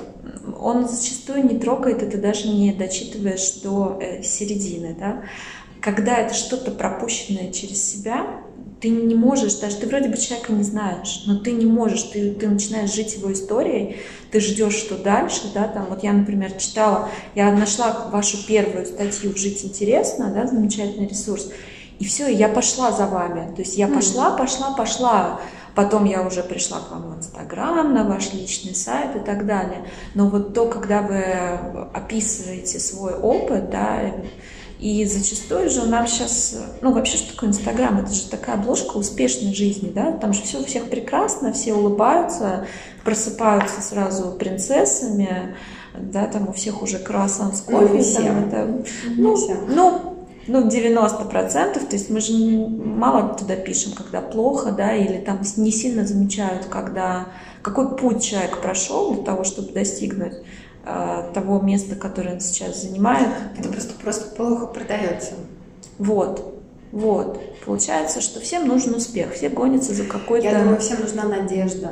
[0.60, 4.96] он зачастую не трогает, и ты даже не дочитываешь до э, середины.
[5.00, 5.24] Да?
[5.82, 8.42] Когда это что-то пропущенное через себя,
[8.82, 12.32] ты не можешь, даже ты вроде бы человека не знаешь, но ты не можешь, ты,
[12.32, 13.98] ты начинаешь жить его историей,
[14.32, 19.34] ты ждешь, что дальше, да, там, вот я, например, читала, я нашла вашу первую статью
[19.34, 21.52] в «Жить интересно», да, замечательный ресурс,
[22.02, 23.54] и все, и я пошла за вами.
[23.56, 23.96] То есть я Мгм.
[23.98, 25.40] пошла, пошла, пошла.
[25.76, 29.86] Потом я уже пришла к вам в Инстаграм, на ваш личный сайт и так далее.
[30.16, 31.24] Но вот то, когда вы
[31.94, 34.00] описываете свой опыт, да,
[34.80, 38.00] и зачастую же нам сейчас, ну вообще, что такое Инстаграм?
[38.00, 40.12] Это же такая обложка успешной жизни, да?
[40.12, 42.66] Там же все у всех прекрасно, все улыбаются,
[43.04, 45.56] просыпаются сразу принцессами,
[45.98, 48.24] да, там у всех уже круассан с Ну, кофе, не все.
[48.24, 48.84] там это,
[49.18, 49.38] ну,
[49.68, 50.11] ну,
[50.52, 55.40] ну, 90 процентов, то есть мы же мало туда пишем, когда плохо, да, или там
[55.58, 57.30] не сильно замечают, когда
[57.62, 60.34] какой путь человек прошел для того, чтобы достигнуть
[60.86, 63.28] э, того места, которое он сейчас занимает.
[63.58, 65.34] Это просто, просто плохо продается.
[65.98, 66.62] Вот,
[66.92, 67.40] вот.
[67.66, 70.48] Получается, что всем нужен успех, все гонятся за какой-то...
[70.48, 71.92] Я думаю, всем нужна надежда,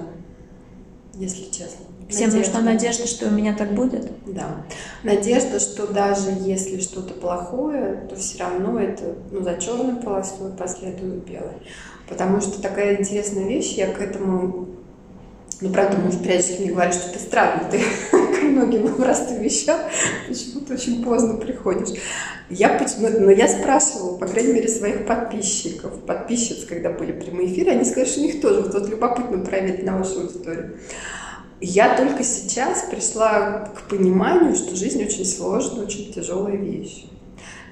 [1.13, 1.85] если честно.
[2.09, 4.09] Всем нужна надежда, что у меня так будет.
[4.25, 4.65] Да.
[5.03, 11.23] Надежда, что даже если что-то плохое, то все равно это ну, за черной полосой последует
[11.23, 11.53] белой.
[12.09, 14.69] Потому что такая интересная вещь, я к этому
[15.61, 17.79] ну, правда, муж периодически мне говорит, что ты странный, ты
[18.11, 19.79] к многим простым вещам
[20.27, 21.99] почему-то очень поздно приходишь.
[22.49, 27.71] Я, почему- но я спрашивала, по крайней мере, своих подписчиков, подписчиц, когда были прямые эфиры,
[27.71, 30.77] они сказали, что у них тоже вот, вот любопытно проверить на вашу аудиторию.
[31.61, 37.05] Я только сейчас пришла к пониманию, что жизнь очень сложная, очень тяжелая вещь.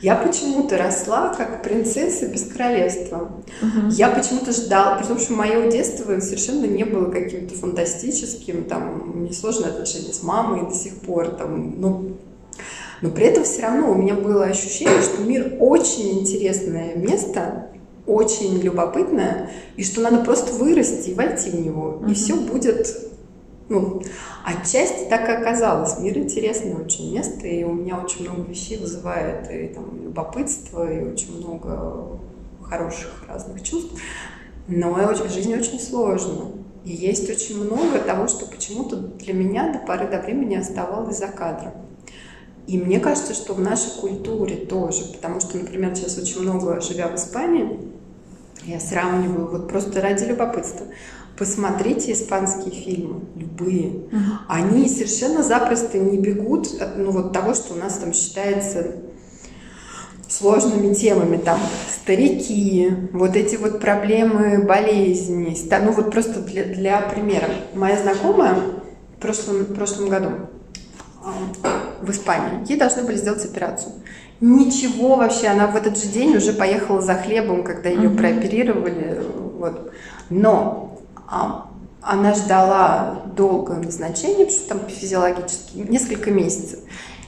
[0.01, 3.31] Я почему-то росла как принцесса без королевства.
[3.61, 3.91] Uh-huh.
[3.91, 9.33] Я почему-то ждала, потому что мое детство совершенно не было каким-то фантастическим, там, у меня
[9.33, 12.17] сложные отношения с мамой до сих пор, там, ну,
[13.01, 17.69] но при этом все равно у меня было ощущение, что мир очень интересное место,
[18.05, 22.11] очень любопытное, и что надо просто вырасти и войти в него, uh-huh.
[22.11, 22.87] и все будет
[23.69, 24.01] ну,
[24.45, 25.99] отчасти так и оказалось.
[25.99, 31.03] Мир интересное очень место, и у меня очень много вещей вызывает и там, любопытство, и
[31.03, 32.19] очень много
[32.63, 33.93] хороших разных чувств.
[34.67, 36.45] Но жизнь очень сложна.
[36.83, 41.27] И есть очень много того, что почему-то для меня до поры до времени оставалось за
[41.27, 41.73] кадром.
[42.65, 47.07] И мне кажется, что в нашей культуре тоже, потому что, например, сейчас очень много, живя
[47.07, 47.79] в Испании,
[48.65, 50.85] я сравниваю вот просто ради любопытства.
[51.37, 53.89] Посмотрите испанские фильмы, любые.
[53.89, 54.37] Uh-huh.
[54.47, 58.95] Они совершенно запросто не бегут от ну, вот того, что у нас там считается
[60.27, 65.55] сложными темами, там старики, вот эти вот проблемы болезни.
[65.83, 67.47] Ну вот просто для, для примера.
[67.75, 68.55] Моя знакомая
[69.17, 70.29] в прошлом, в прошлом году
[72.01, 73.93] в Испании, ей должны были сделать операцию.
[74.41, 78.17] Ничего вообще, она в этот же день уже поехала за хлебом, когда ее uh-huh.
[78.17, 79.21] прооперировали.
[79.59, 79.91] Вот.
[80.29, 80.96] Но
[82.01, 86.79] она ждала долго назначения, потому что там физиологически, несколько месяцев.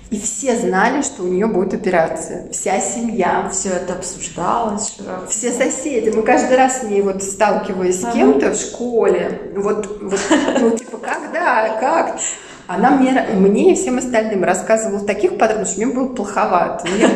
[0.10, 2.52] И все знали, что у нее будет операция.
[2.52, 3.48] Вся семья.
[3.52, 4.98] Все это обсуждалось.
[5.30, 6.10] Все соседи.
[6.10, 9.52] Мы каждый раз с ней вот сталкиваясь с кем-то в школе.
[9.56, 10.20] Вот, вот
[10.60, 12.20] ну, типа, когда, как?
[12.66, 16.88] Она мне, мне и всем остальным рассказывала таких подробностей, что мне было плоховато.
[16.88, 17.10] Я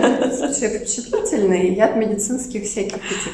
[0.54, 3.34] человек впечатлительный, я от медицинских всяких этих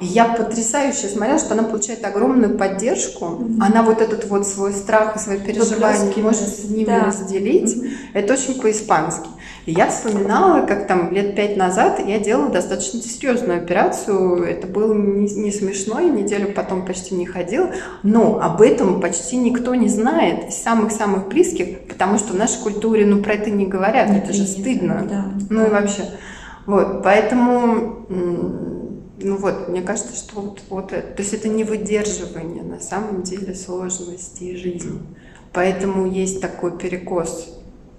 [0.00, 3.24] и я потрясающе смотрела, что она получает огромную поддержку.
[3.24, 3.58] Mm-hmm.
[3.60, 7.04] Она вот этот вот свой страх и свои переживания может с ними да.
[7.06, 7.76] разделить.
[7.76, 7.90] Mm-hmm.
[8.14, 9.28] Это очень по-испански.
[9.66, 14.44] И я вспоминала, как там лет пять назад я делала достаточно серьезную операцию.
[14.44, 17.70] Это было не, не смешно, я неделю потом почти не ходила.
[18.04, 23.06] Но об этом почти никто не знает из самых-самых близких, потому что в нашей культуре,
[23.06, 25.04] ну, про это не говорят, это, это же стыдно.
[25.08, 25.24] Да.
[25.50, 26.02] Ну и вообще.
[26.66, 28.06] Вот, поэтому
[29.26, 33.22] ну вот, мне кажется, что вот, вот это, то есть это не выдерживание на самом
[33.22, 35.00] деле сложностей жизни.
[35.52, 37.48] Поэтому есть такой перекос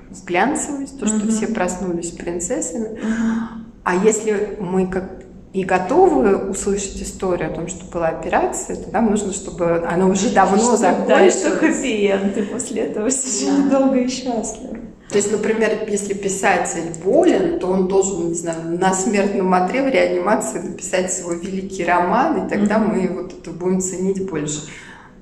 [0.10, 1.30] с глянцевость, то, что mm-hmm.
[1.30, 2.98] все проснулись принцессами.
[2.98, 3.38] Mm-hmm.
[3.84, 9.10] А если мы как и готовы услышать историю о том, что была операция, то нам
[9.10, 11.08] нужно, чтобы она уже давно что, закончилась.
[11.08, 13.70] Да, и что хэппи-энд, и после этого да.
[13.70, 14.77] долго и счастливо.
[15.10, 19.88] То есть, например, если писатель болен, то он должен, не знаю, на смертном одре в
[19.88, 22.93] реанимации написать свой великий роман, и тогда mm-hmm.
[22.93, 24.63] мы вот это будем ценить больше.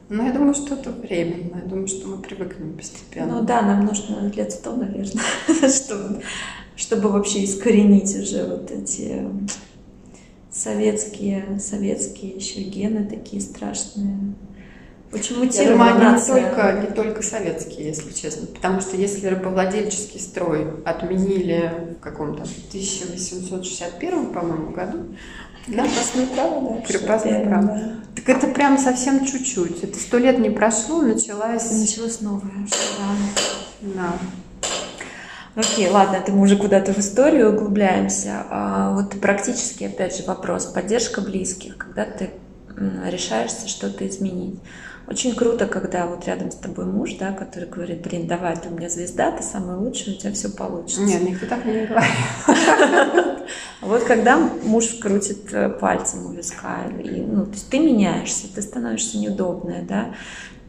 [0.09, 1.61] Но я думаю, что это временно.
[1.63, 3.39] Я думаю, что мы привыкнем постепенно.
[3.39, 5.23] Ну да, нам нужно лет сто, наверное,
[5.69, 6.21] чтобы,
[6.75, 9.23] чтобы вообще искоренить уже вот эти
[10.51, 14.35] советские, советские еще гены такие страшные.
[15.11, 18.47] Почему они не только, не только советские, если честно.
[18.47, 25.15] Потому что если рабовладельческий строй отменили в каком-то 1861, по-моему, году,
[25.65, 26.81] Крепостное право, да.
[26.81, 27.67] Крепостное право.
[27.67, 27.91] Да.
[28.15, 29.83] Так это прям совсем чуть-чуть.
[29.83, 31.71] Это сто лет не прошло, началась...
[31.71, 32.51] Началось новое,
[33.81, 33.93] да.
[33.95, 34.13] Да.
[35.55, 38.45] Окей, ладно, это мы уже куда-то в историю углубляемся.
[38.49, 40.65] А вот практически, опять же, вопрос.
[40.65, 42.29] Поддержка близких, когда ты
[43.05, 44.59] решаешься что-то изменить.
[45.07, 48.71] Очень круто, когда вот рядом с тобой муж, да, который говорит, блин, давай, ты у
[48.71, 51.01] меня звезда, ты самый лучший, у тебя все получится.
[51.01, 52.09] Нет, никто так не говорит.
[53.81, 58.63] Вот когда муж крутит э, пальцем у виска, и, ну, то есть ты меняешься, ты
[58.63, 60.15] становишься неудобная, да,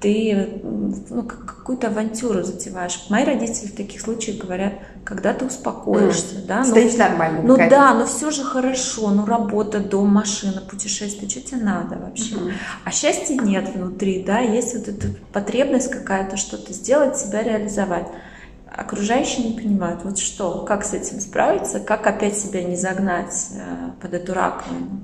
[0.01, 3.07] ты ну, какую-то авантюру затеваешь.
[3.09, 6.47] Мои родители в таких случаях говорят, когда ты успокоишься, mm.
[6.47, 7.41] да, ну, Стоишь нормально.
[7.43, 12.35] Ну да, но все же хорошо, ну работа, дом, машина, путешествие, что тебе надо вообще?
[12.35, 12.53] Mm-hmm.
[12.85, 18.07] А счастья нет внутри, да, есть вот эта потребность какая-то что-то сделать, себя реализовать.
[18.71, 23.91] Окружающие не понимают, вот что, как с этим справиться, как опять себя не загнать э,
[24.03, 25.01] под эту раковину.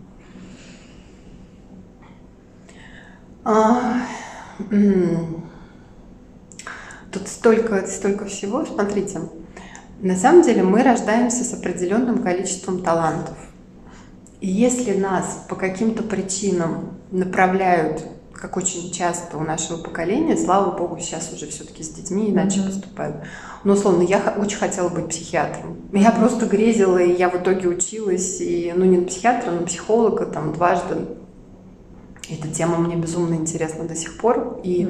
[3.44, 4.02] А,
[7.11, 8.65] Тут столько, столько всего.
[8.65, 9.21] Смотрите,
[10.01, 13.37] на самом деле мы рождаемся с определенным количеством талантов.
[14.41, 20.99] И если нас по каким-то причинам направляют, как очень часто у нашего поколения, слава богу,
[20.99, 22.67] сейчас уже все-таки с детьми иначе mm-hmm.
[22.67, 23.17] поступают.
[23.62, 25.77] Но, условно, я очень хотела быть психиатром.
[25.93, 30.27] Я просто грезила, и я в итоге училась, и, ну, не на психиатра, но психолога
[30.27, 30.97] там дважды
[32.28, 34.61] эта тема мне безумно интересна до сих пор.
[34.62, 34.88] И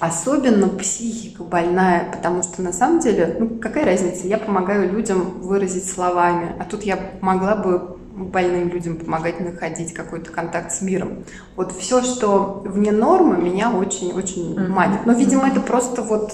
[0.00, 5.88] особенно психика больная, потому что на самом деле, ну какая разница, я помогаю людям выразить
[5.88, 11.24] словами, а тут я могла бы больным людям помогать находить какой-то контакт с миром.
[11.56, 14.68] Вот все, что вне нормы, меня очень-очень mm-hmm.
[14.68, 15.06] манит.
[15.06, 16.32] Но, видимо, это просто вот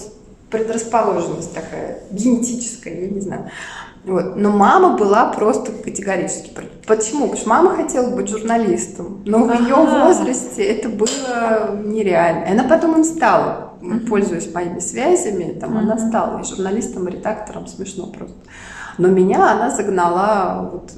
[0.51, 3.49] предрасположенность такая, генетическая, я не знаю.
[4.03, 4.35] Вот.
[4.35, 6.71] Но мама была просто категорически против.
[6.87, 7.27] Почему?
[7.27, 12.45] Потому что мама хотела быть журналистом, но в ее возрасте это было нереально.
[12.45, 13.73] И она потом им стала,
[14.09, 18.37] пользуясь моими связями, там, она стала и журналистом, и редактором, смешно просто.
[18.97, 20.91] Но меня она загнала вот,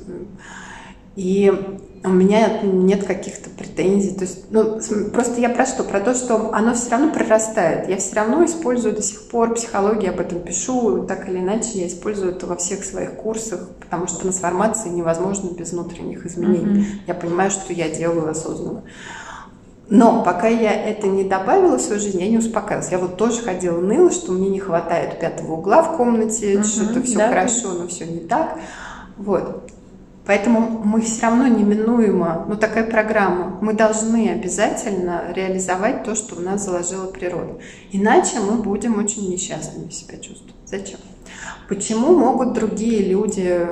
[1.15, 1.52] и
[2.04, 4.13] у меня нет каких-то претензий.
[4.13, 4.80] То есть, ну,
[5.13, 5.84] просто я про что?
[5.84, 7.88] Про то, что оно все равно прорастает.
[7.88, 11.88] Я все равно использую до сих пор психологию, об этом пишу, так или иначе я
[11.88, 16.82] использую это во всех своих курсах, потому что трансформация невозможна без внутренних изменений.
[16.82, 16.99] Mm-hmm.
[17.08, 18.84] Я понимаю, что я делаю осознанно.
[19.89, 22.91] Но пока я это не добавила в свою жизнь, я не успокаивалась.
[22.91, 27.02] Я вот тоже ходила, ныла, что мне не хватает пятого угла в комнате, mm-hmm, что-то
[27.04, 27.30] все да.
[27.30, 28.58] хорошо, но все не так.
[29.17, 29.69] Вот.
[30.25, 36.41] Поэтому мы все равно неминуемо, ну такая программа, мы должны обязательно реализовать то, что в
[36.41, 37.59] нас заложила природа.
[37.91, 40.55] Иначе мы будем очень несчастными себя чувствовать.
[40.65, 40.99] Зачем?
[41.67, 43.67] Почему могут другие люди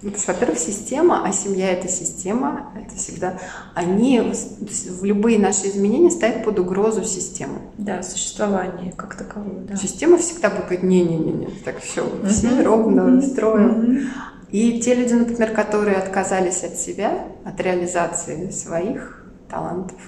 [0.00, 3.40] ну, потому что, во-первых, система, а семья это система, это всегда,
[3.74, 7.58] они в любые наши изменения ставят под угрозу систему.
[7.78, 9.64] Да, существование как таковое.
[9.68, 9.74] Да.
[9.74, 14.08] Система всегда будет говорить, не-не-не, так все, все ровно строим.
[14.50, 19.98] И те люди, например, которые отказались от себя, от реализации своих талантов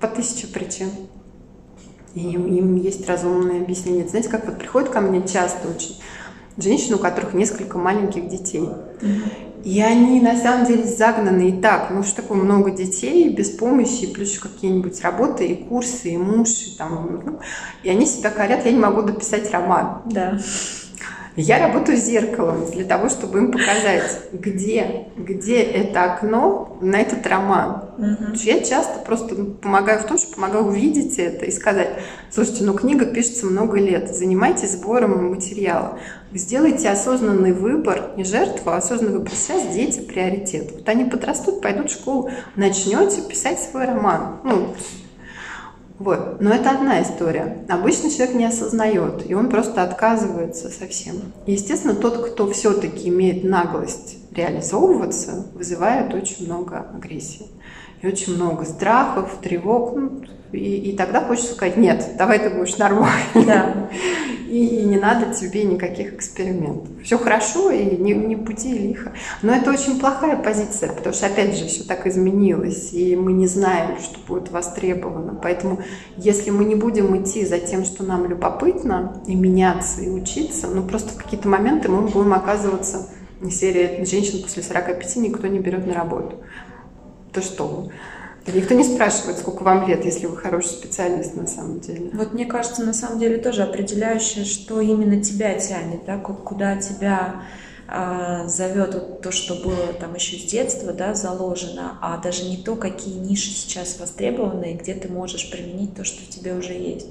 [0.00, 0.90] по тысяче причин.
[2.14, 4.06] И им, им есть разумное объяснение.
[4.08, 5.96] Знаете, как вот приходят ко мне часто очень
[6.56, 8.68] женщины, у которых несколько маленьких детей.
[9.64, 14.10] И они на самом деле загнаны и так, ну что такое много детей без помощи,
[14.10, 17.40] плюс какие-нибудь работы и курсы, и муж, и там, ну,
[17.82, 20.00] и они себя корят, я не могу дописать роман.
[20.06, 20.38] Да.
[21.36, 27.84] Я работаю зеркалом для того, чтобы им показать, где, где это окно на этот роман.
[27.98, 28.34] Угу.
[28.42, 31.90] Я часто просто помогаю в том, что помогаю увидеть это и сказать,
[32.30, 35.98] слушайте, ну книга пишется много лет, занимайтесь сбором материала.
[36.32, 39.32] Сделайте осознанный выбор, не жертву, а осознанный выбор.
[39.34, 40.70] Сейчас дети приоритет.
[40.72, 44.38] Вот они подрастут, пойдут в школу, начнете писать свой роман.
[44.44, 44.74] Ну,
[46.00, 46.40] вот.
[46.40, 47.58] Но это одна история.
[47.68, 51.16] Обычно человек не осознает, и он просто отказывается совсем.
[51.44, 57.48] И, естественно, тот, кто все-таки имеет наглость реализовываться, вызывает очень много агрессии.
[58.00, 59.94] И очень много страхов, тревог.
[59.94, 63.14] Ну, и, и тогда хочется сказать, нет, давай ты будешь нормально.
[63.34, 63.90] Да.
[64.50, 66.88] И, и не надо тебе никаких экспериментов.
[67.04, 69.12] Все хорошо, и не, не пути лихо.
[69.42, 73.46] Но это очень плохая позиция, потому что, опять же, все так изменилось, и мы не
[73.46, 75.38] знаем, что будет востребовано.
[75.40, 75.78] Поэтому,
[76.16, 80.82] если мы не будем идти за тем, что нам любопытно, и меняться, и учиться, ну,
[80.82, 83.08] просто в какие-то моменты мы будем оказываться
[83.48, 86.36] серии «Женщин после 45 никто не берет на работу».
[87.32, 87.88] То что?
[88.46, 92.10] Никто не спрашивает, сколько вам лет, если вы хороший специалист на самом деле.
[92.12, 97.42] Вот мне кажется, на самом деле тоже определяющее, что именно тебя тянет, да, куда тебя
[97.86, 102.56] э, зовет вот то, что было там еще с детства, да, заложено, а даже не
[102.56, 106.72] то, какие ниши сейчас востребованы и где ты можешь применить то, что в тебе уже
[106.72, 107.08] есть.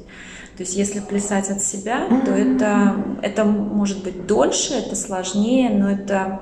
[0.57, 5.89] То есть если плясать от себя, то это, это может быть дольше, это сложнее, но
[5.89, 6.41] это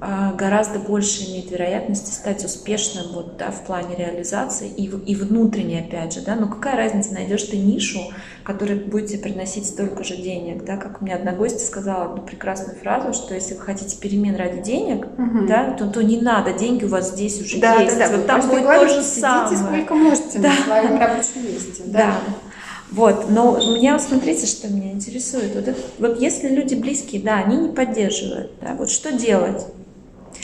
[0.00, 6.12] гораздо больше имеет вероятности стать успешным вот, да, в плане реализации и, и внутренне, опять
[6.12, 8.00] же, да, но какая разница, найдешь ты нишу,
[8.44, 12.22] которая будет тебе приносить столько же денег, да, как у меня одна гостья сказала одну
[12.22, 15.46] прекрасную фразу, что если вы хотите перемен ради денег, угу.
[15.46, 18.16] да, то, то не надо, деньги у вас здесь уже да, есть, да, да.
[18.16, 19.58] вот там будет то же самое.
[19.58, 20.48] сколько можете да.
[20.50, 21.98] на своем рабочем месте, да.
[21.98, 22.14] да.
[22.90, 25.54] Вот, но меня, смотрите, что меня интересует.
[25.54, 29.66] Вот, это, вот если люди близкие, да, они не поддерживают, да, вот что делать?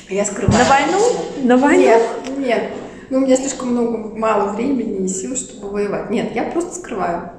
[0.08, 0.58] Я скрываю.
[0.58, 1.00] На войну?
[1.42, 1.82] На войну?
[1.82, 2.02] Нет,
[2.38, 2.70] нет.
[3.10, 6.10] Ну, у меня слишком много, мало времени и сил, чтобы воевать.
[6.10, 7.30] Нет, я просто скрываю.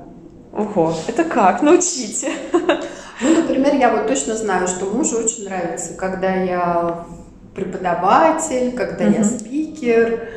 [0.54, 1.62] Ого, это как?
[1.62, 2.32] Научите.
[3.21, 7.06] Ну, например, я вот точно знаю, что мужу очень нравится, когда я
[7.56, 9.17] преподаватель, когда uh-huh.
[9.17, 10.30] я спикер,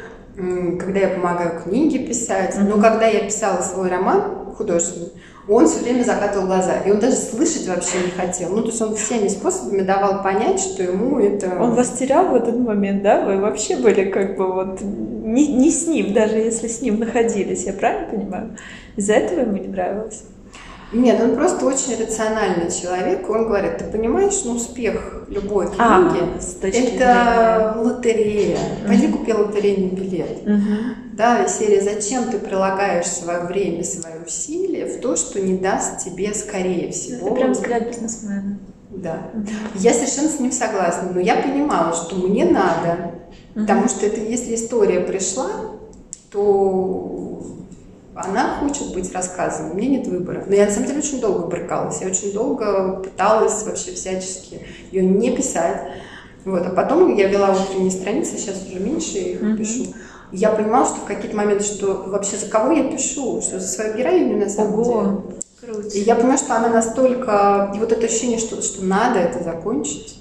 [0.79, 2.55] когда я помогаю книги писать.
[2.55, 2.68] Uh-huh.
[2.68, 5.11] Но когда я писала свой роман художественный,
[5.48, 6.79] он все время закатывал глаза.
[6.81, 8.51] И он даже слышать вообще не хотел.
[8.51, 11.58] Ну, то есть он всеми способами давал понять, что ему это...
[11.58, 13.25] Он вас терял в этот момент, да?
[13.25, 17.65] Вы вообще были как бы вот не, не с ним, даже если с ним находились.
[17.65, 18.56] Я правильно понимаю?
[18.96, 20.25] Из-за этого ему не нравилось?
[20.92, 23.28] Нет, он просто очень рациональный человек.
[23.28, 27.74] Он говорит, ты понимаешь, ну, успех любой книги а, это зрения.
[27.76, 28.58] лотерея.
[28.86, 30.42] Пойди купи лотерейный билет.
[30.42, 31.12] Угу.
[31.12, 36.32] Да, серия «Зачем ты прилагаешь свое время, свое усилие в то, что не даст тебе,
[36.32, 38.58] скорее всего...» Это прям взгляд бизнесмена.
[38.90, 39.30] Да.
[39.34, 39.46] Угу.
[39.74, 43.12] Я совершенно с ним согласна, но я понимала, что мне надо,
[43.54, 43.60] угу.
[43.60, 45.50] потому что это если история пришла,
[46.30, 47.27] то
[48.25, 50.44] она хочет быть рассказана, у меня нет выбора.
[50.46, 54.60] Но я на самом деле очень долго брыкалась, я очень долго пыталась вообще всячески
[54.90, 55.83] ее не писать.
[56.44, 56.66] Вот.
[56.66, 59.56] А потом я вела утренние страницы, сейчас уже меньше их mm-hmm.
[59.56, 59.94] пишу.
[60.33, 63.96] Я понимала, что в какие-то моменты, что вообще за кого я пишу, что за свою
[63.96, 64.83] героиню на самом Ого.
[64.83, 65.38] деле.
[65.60, 65.88] Круто.
[65.88, 67.73] И я понимаю, что она настолько...
[67.75, 70.19] И вот это ощущение, что, что надо это закончить,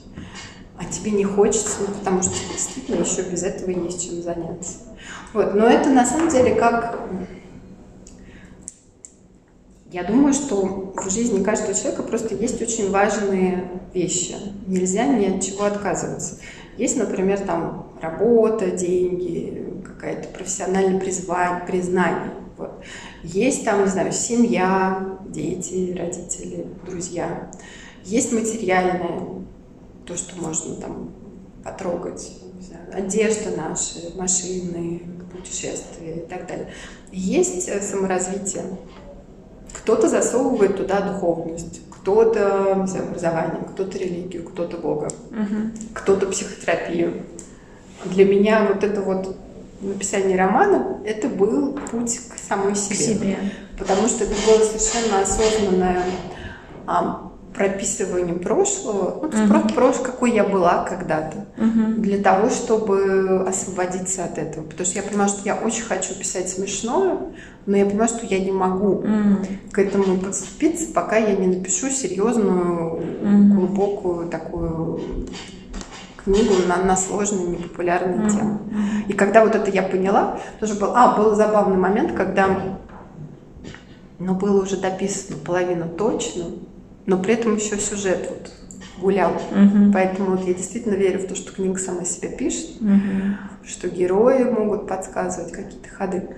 [0.77, 4.73] а тебе не хочется, ну, потому что действительно еще без этого есть чем заняться.
[5.33, 5.55] Вот.
[5.55, 6.99] Но это на самом деле как
[9.91, 14.35] я думаю, что в жизни каждого человека просто есть очень важные вещи.
[14.65, 16.39] Нельзя ни от чего отказываться.
[16.77, 22.33] Есть, например, там работа, деньги, какая-то профессиональное призвание, признание.
[22.57, 22.83] Вот.
[23.23, 27.49] Есть там, не знаю, семья, дети, родители, друзья.
[28.03, 29.21] Есть материальное,
[30.05, 31.11] то, что можно там
[31.63, 32.31] потрогать,
[32.93, 36.67] одежда наши, машины, путешествия и так далее.
[37.11, 38.63] Есть э, саморазвитие,
[39.87, 45.71] кто-то засовывает туда духовность, кто-то знаю, образование, кто-то религию, кто-то Бога, угу.
[45.93, 47.23] кто-то психотерапию.
[48.03, 49.37] Для меня вот это вот
[49.79, 52.95] написание романа, это был путь к самой себе.
[52.95, 53.37] К себе.
[53.79, 56.03] Потому что это было совершенно осознанное
[56.85, 57.26] а,
[57.57, 64.23] прописыванием прошлого, ну, есть просто прошлое, какой я была когда-то, uh для того, чтобы освободиться
[64.23, 64.63] от этого.
[64.63, 67.17] Потому что я понимаю, что я очень хочу писать смешное,
[67.65, 69.71] но я понимаю, что я не могу mm.
[69.71, 73.53] к этому подступиться, пока я не напишу серьезную, mm.
[73.55, 75.01] глубокую такую
[76.23, 78.59] книгу на, на сложные, непопулярные темы.
[79.07, 82.47] И когда вот это я поняла, тоже был, а, был забавный момент, когда,
[84.19, 86.45] ну, было уже дописано половину точно,
[87.07, 88.51] но при этом еще сюжет вот
[89.01, 89.31] гулял.
[89.31, 89.91] Угу.
[89.93, 93.37] Поэтому вот я действительно верю в то, что книга сама себя пишет, угу.
[93.65, 96.29] что герои могут подсказывать какие-то ходы.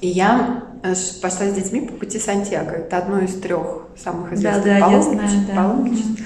[0.00, 2.72] И я э, пошла с детьми по пути Сантьяго.
[2.72, 5.46] Это одно из трех самых известных да, да, паломничеств.
[5.48, 5.54] Да.
[5.54, 6.22] Паломничеств.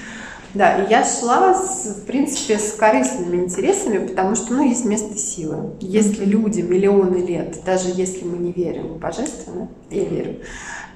[0.53, 5.15] Да, и я шла, с, в принципе, с корыстными интересами, потому что, ну, есть место
[5.15, 5.75] силы.
[5.79, 10.39] Если люди миллионы лет, даже если мы не верим в божественное, я верю,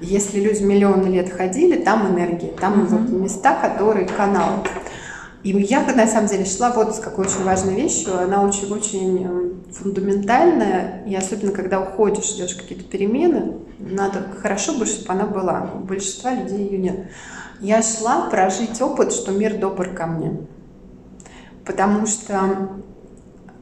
[0.00, 2.86] если люди миллионы лет ходили, там энергия, там mm-hmm.
[2.88, 4.64] вот места, которые каналы.
[5.44, 8.18] И я, на самом деле, шла вот с какой очень важной вещью.
[8.18, 11.04] Она очень-очень эм, фундаментальная.
[11.06, 15.70] И особенно, когда уходишь, делаешь какие-то перемены, надо хорошо бы, чтобы она была.
[15.74, 17.06] У большинства людей ее нет.
[17.60, 20.46] Я шла прожить опыт, что мир добр ко мне.
[21.64, 22.70] Потому что,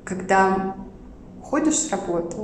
[0.04, 0.74] когда
[1.42, 2.36] ходишь с работы,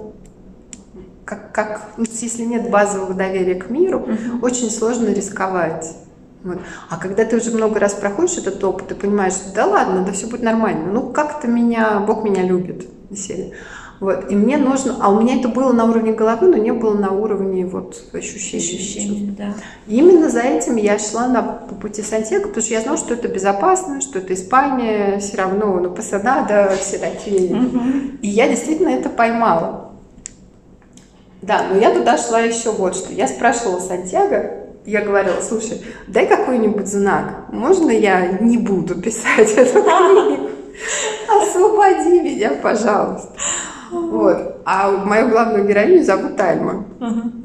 [1.25, 4.47] как, как ну, если нет базового доверия к миру, угу.
[4.47, 5.97] очень сложно рисковать.
[6.43, 6.59] Вот.
[6.89, 10.27] А когда ты уже много раз проходишь этот опыт, ты понимаешь, да ладно, да все
[10.27, 10.93] будет нормально.
[10.93, 12.89] Ну как-то меня, Бог меня любит.
[13.15, 13.55] Серии.
[14.01, 14.31] Вот.
[14.31, 17.11] И мне нужно, а у меня это было на уровне головы, но не было на
[17.11, 18.63] уровне вот ощущений.
[18.63, 19.55] Ощущений, да.
[19.89, 23.15] И именно за этим я шла на, по пути Сантьяго, потому что я знала, что
[23.15, 27.57] это безопасно, что это Испания, все равно, ну, Пасадада, все такие.
[27.57, 27.81] Угу.
[28.23, 29.93] И я действительно это поймала.
[31.43, 33.13] Да, но я туда шла еще вот что.
[33.13, 39.83] Я спрашивала Сантьяго, я говорила, слушай, дай какой-нибудь знак, можно я не буду писать эту
[39.83, 40.51] книгу?
[41.29, 43.29] Освободи меня, пожалуйста.
[43.91, 44.63] Вот.
[44.65, 46.85] А мою главную героиню зовут Альма.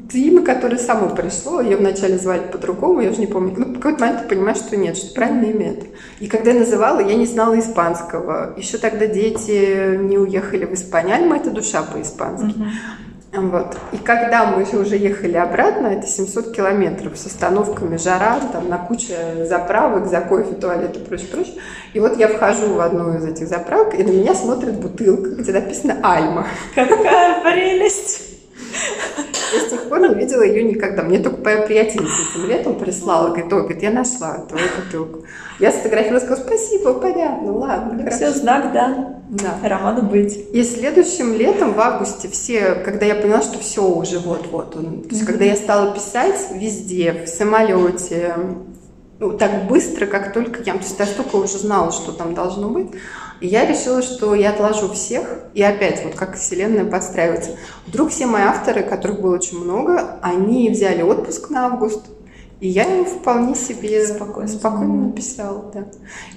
[0.08, 1.60] Это имя, которое само пришло.
[1.60, 3.54] Ее вначале звали по-другому, я уже не помню.
[3.56, 5.86] Ну, в какой-то момент ты понимаешь, что нет, что правильное имя это.
[6.20, 8.54] И когда я называла, я не знала испанского.
[8.58, 11.16] Еще тогда дети не уехали в Испанию.
[11.16, 12.54] Альма– это душа по-испански.
[13.36, 13.76] Вот.
[13.92, 19.44] И когда мы уже ехали обратно, это 700 километров с остановками, жара, там на куче
[19.44, 21.54] заправок, за кофе, туалет и прочее, прочее.
[21.94, 25.52] И вот я вхожу в одну из этих заправок, и на меня смотрит бутылка, где
[25.52, 26.46] написано «Альма».
[26.76, 28.22] Какая прелесть!
[29.52, 31.02] Я с тех пор не видела ее никогда.
[31.02, 35.24] Мне только моя приятельница этим летом прислала, говорит, ой, говорит, я нашла твою бутылку.
[35.58, 38.02] Я сфотографировала, сказала, спасибо, понятно, ладно.
[38.02, 39.20] Ну, все, знак, да.
[39.30, 39.58] Да.
[39.62, 40.36] Роману быть.
[40.52, 45.08] И следующим летом, в августе, все, когда я поняла, что все уже вот-вот, он, то
[45.08, 45.26] есть mm-hmm.
[45.26, 48.34] когда я стала писать везде, в самолете,
[49.18, 52.68] ну, так быстро, как только я, то есть я столько уже знала, что там должно
[52.68, 52.88] быть,
[53.40, 57.52] И я решила, что я отложу всех, и опять, вот как вселенная подстраивается.
[57.86, 62.04] Вдруг все мои авторы, которых было очень много, они взяли отпуск на август,
[62.64, 65.70] и я им вполне себе спокойно, спокойно написала.
[65.74, 65.84] Да.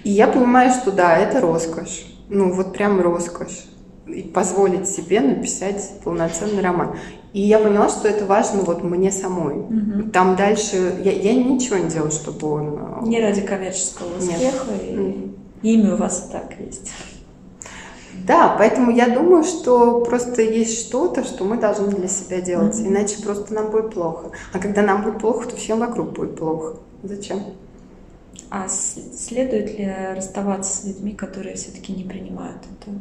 [0.03, 2.05] И я понимаю, что да, это роскошь.
[2.27, 3.63] Ну, вот прям роскошь.
[4.07, 6.97] И позволить себе написать полноценный роман.
[7.31, 9.55] И я поняла, что это важно вот мне самой.
[9.55, 10.09] Угу.
[10.11, 12.77] Там дальше я, я ничего не делаю, чтобы он...
[12.77, 14.65] Э, не ради коммерческого успеха.
[14.81, 15.15] Нет.
[15.61, 16.91] И имя у вас так есть.
[18.27, 22.87] Да, поэтому я думаю, что просто есть что-то, что мы должны для себя делать, mm-hmm.
[22.87, 24.31] иначе просто нам будет плохо.
[24.51, 26.75] А когда нам будет плохо, то всем вокруг будет плохо.
[27.03, 27.41] Зачем?
[28.49, 32.91] А следует ли расставаться с людьми, которые все-таки не принимают это?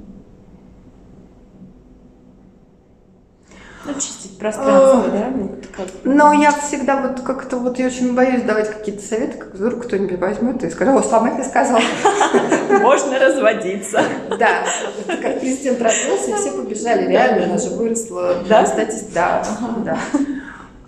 [3.87, 5.85] Ну, чистить пространство, да?
[6.05, 10.19] Но я всегда вот как-то вот я очень боюсь давать какие-то советы, как вдруг кто-нибудь
[10.19, 11.81] возьмет и скажет, о, сама ты сказала.
[12.81, 14.03] Можно разводиться.
[14.39, 14.65] Да,
[15.07, 18.43] это как президент развелся, и все побежали, реально, она же выросла.
[18.49, 19.47] Да, статистика, да,
[19.85, 19.99] да.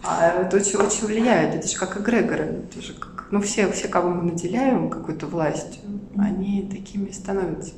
[0.04, 3.88] А это очень, очень влияет, это же как эгрегоры, это же как, ну все, все,
[3.88, 5.82] кого мы наделяем какой-то властью,
[6.16, 7.72] они такими становятся.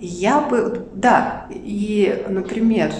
[0.00, 2.92] Я бы, да, и, например,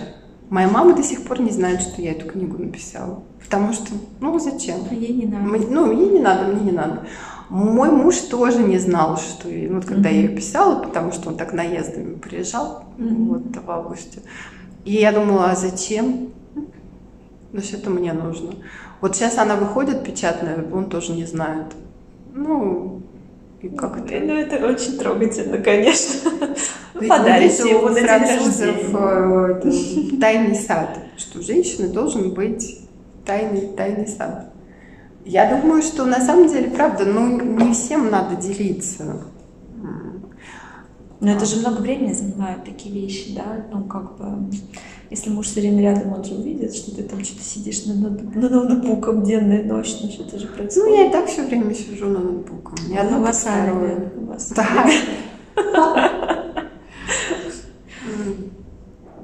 [0.51, 3.23] Моя мама до сих пор не знает, что я эту книгу написала.
[3.43, 4.81] Потому что, ну зачем?
[4.91, 5.47] А ей не надо.
[5.71, 7.07] ну, ей не надо, мне не надо.
[7.49, 10.15] Мой муж тоже не знал, что ну, вот когда mm-hmm.
[10.15, 13.25] я ее писала, потому что он так наездами приезжал mm-hmm.
[13.27, 14.23] вот в августе.
[14.85, 16.31] И я думала, а зачем?
[17.53, 18.55] Ну, что это мне нужно.
[19.01, 21.67] Вот сейчас она выходит печатная, он тоже не знает.
[22.35, 23.03] Ну,
[23.63, 24.25] и как это?
[24.25, 26.31] Ну, это очень трогательно, конечно.
[26.95, 27.99] Ну, Подарите ему на
[29.65, 32.81] э, тайный сад, что женщины должен быть
[33.25, 34.53] тайный, тайный сад.
[35.25, 39.23] Я думаю, что на самом деле, правда, ну, не всем надо делиться.
[41.21, 43.66] Но это же много времени занимают такие вещи, да?
[43.71, 44.51] Ну, как бы,
[45.11, 48.35] если муж все время рядом, он же увидит, что ты там что-то сидишь на, над,
[48.35, 50.77] на ноутбуком денно и ночь, ну что-то же происходит.
[50.77, 52.79] Ну, я и так все время сижу на ноутбуком.
[52.99, 54.11] Одно ну, у вас алиби.
[54.16, 54.91] У вас да.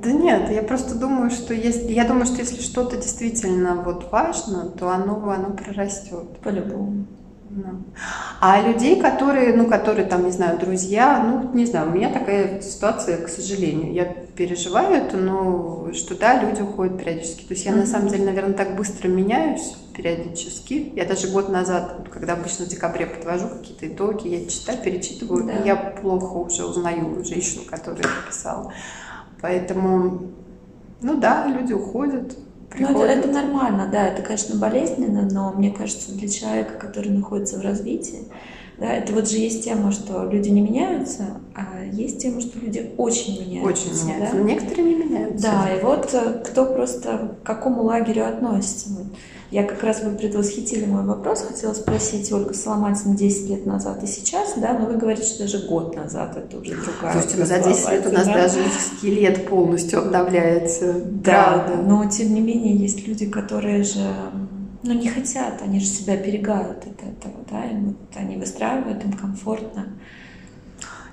[0.03, 4.66] Да нет, я просто думаю, что если я думаю, что если что-то действительно вот важно,
[4.66, 6.38] то оно оно прорастет.
[6.44, 7.07] По-любому.
[8.40, 12.61] А людей, которые, ну, которые там, не знаю, друзья, ну, не знаю, у меня такая
[12.61, 13.92] ситуация, к сожалению.
[13.92, 17.44] Я переживаю это, но что да, люди уходят периодически.
[17.44, 20.92] То есть я, на самом деле, наверное, так быстро меняюсь периодически.
[20.94, 25.52] Я даже год назад, когда обычно в декабре подвожу какие-то итоги, я читаю, перечитываю, да.
[25.52, 28.72] и я плохо уже узнаю женщину, которая написала.
[29.40, 30.32] Поэтому,
[31.00, 32.36] ну да, люди уходят,
[32.79, 37.59] ну, это, это нормально, да, это, конечно, болезненно, но мне кажется, для человека, который находится
[37.59, 38.24] в развитии,
[38.79, 42.93] да, это вот же есть тема, что люди не меняются, а есть тема, что люди
[42.99, 43.89] очень меняются.
[43.89, 44.37] Очень меняются.
[44.37, 44.43] Да?
[44.43, 45.47] Некоторые не меняются.
[45.47, 48.91] Да, и вот э, кто просто к какому лагерю относится.
[49.57, 54.07] Я как раз вы предвосхитили мой вопрос, хотела спросить Ольга Соломатина 10 лет назад и
[54.07, 57.12] сейчас, да, но вы говорите, что даже год назад это уже другая.
[57.12, 58.34] Слушайте, за 10 лет у нас да?
[58.34, 61.00] даже скелет полностью обновляется.
[61.07, 61.82] Да, правда.
[61.82, 64.07] но тем не менее есть люди, которые же
[64.82, 69.14] ну, не хотят, они же себя берегают от этого, да, и вот они выстраивают, им
[69.14, 69.86] комфортно.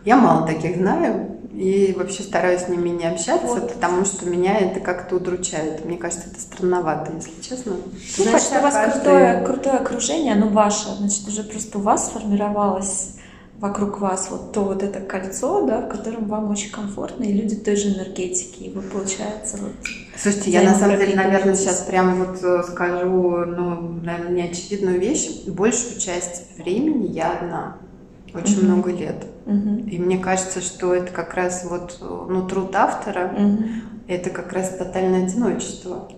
[0.05, 3.73] Я мало таких знаю и вообще стараюсь с ними не общаться, вот.
[3.73, 5.85] потому что меня это как-то удручает.
[5.85, 7.73] Мне кажется, это странновато, если честно.
[8.17, 9.01] Ну, значит, у вас каждый...
[9.01, 13.11] крутое, крутое окружение, оно ваше, значит, уже просто у вас сформировалось
[13.59, 17.55] вокруг вас вот то вот это кольцо, да, в котором вам очень комфортно, и люди
[17.55, 19.71] той же энергетики, и вы, получается, вот...
[20.17, 25.45] Слушайте, я на самом деле, наверное, сейчас прям вот э, скажу, ну, наверное, неочевидную вещь.
[25.47, 27.77] Большую часть времени я одна.
[28.33, 28.65] Очень mm-hmm.
[28.65, 29.15] много лет.
[29.45, 29.89] Mm-hmm.
[29.89, 33.69] И мне кажется, что это как раз вот, ну, труд автора, mm-hmm.
[34.07, 36.09] это как раз тотальное одиночество.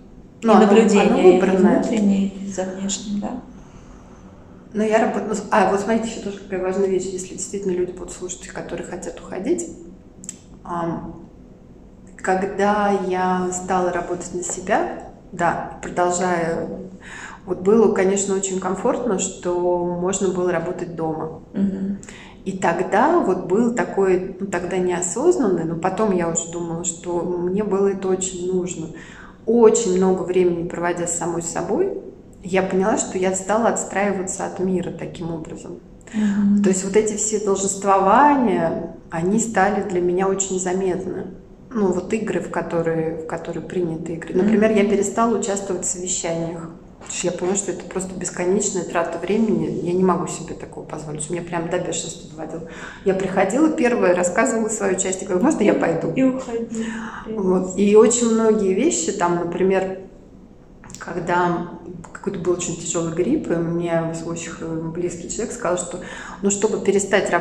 [0.42, 1.76] Ну, и наблюдение, оно выбранное.
[1.76, 3.30] и внутреннее, и за внешним, да.
[4.72, 5.34] Но я работаю...
[5.34, 7.06] Ну, а, вот смотрите, еще тоже какая важная вещь.
[7.06, 9.70] Если действительно люди будут слушать, которые хотят уходить,
[12.16, 16.68] когда я стала работать на себя, да, продолжая...
[17.46, 21.42] Вот было, конечно, очень комфортно, что можно было работать дома.
[21.54, 21.96] Угу.
[22.46, 27.64] И тогда вот был такой, ну тогда неосознанный, но потом я уже думала, что мне
[27.64, 28.86] было это очень нужно.
[29.46, 31.98] Очень много времени проводя с самой собой,
[32.44, 35.80] я поняла, что я стала отстраиваться от мира таким образом.
[36.14, 36.62] Mm-hmm.
[36.62, 41.34] То есть вот эти все должествования, они стали для меня очень заметны.
[41.72, 44.34] Ну, вот игры, в которые, в которые приняты игры.
[44.34, 44.84] Например, mm-hmm.
[44.84, 46.70] я перестала участвовать в совещаниях.
[47.22, 49.80] Я поняла, что это просто бесконечная трата времени.
[49.82, 51.28] Я не могу себе такого позволить.
[51.30, 52.68] Меня прям до бешенства доводило.
[53.04, 56.12] Я приходила первая, рассказывала свою часть, и говорю, можно я пойду?
[56.14, 56.86] И уходи.
[57.28, 57.78] Вот.
[57.78, 60.00] И очень многие вещи, там, например,
[60.98, 61.68] когда
[62.12, 66.00] какой-то был очень тяжелый грипп, и мне очень близкий человек сказал, что
[66.42, 67.32] ну, чтобы перестать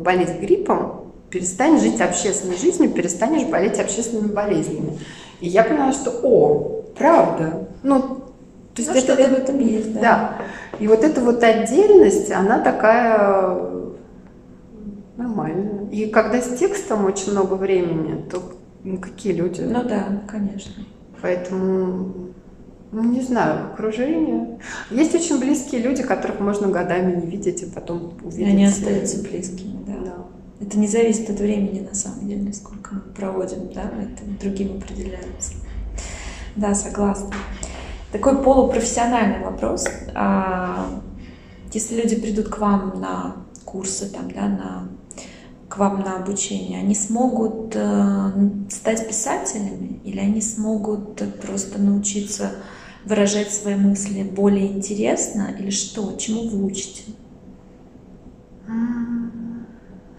[0.00, 4.98] болеть гриппом, перестань жить общественной жизнью, перестанешь болеть общественными болезнями.
[5.40, 8.17] И я поняла, что, о, правда, ну,
[8.86, 10.00] то есть ну, это, это в этом есть, да.
[10.00, 10.38] Да.
[10.78, 13.58] И вот эта вот отдельность, она такая
[15.16, 15.88] нормальная.
[15.90, 18.42] И когда с текстом очень много времени, то
[18.84, 19.62] ну, какие люди?
[19.62, 20.84] Ну да, конечно.
[21.20, 22.32] Поэтому,
[22.92, 24.60] ну, не знаю, окружение.
[24.90, 28.46] Есть очень близкие люди, которых можно годами не видеть, и потом увидеть.
[28.46, 29.96] И они остаются близкими, да.
[30.04, 30.14] да.
[30.60, 35.54] Это не зависит от времени, на самом деле, сколько мы проводим, да, это другим определяется.
[36.54, 37.30] Да, согласна.
[38.12, 39.86] Такой полупрофессиональный вопрос.
[40.14, 41.02] А,
[41.72, 43.36] если люди придут к вам на
[43.66, 44.88] курсы, там, да, на,
[45.68, 48.30] к вам на обучение, они смогут э,
[48.70, 52.52] стать писателями или они смогут просто научиться
[53.04, 56.16] выражать свои мысли более интересно или что?
[56.16, 57.02] Чему вы учите?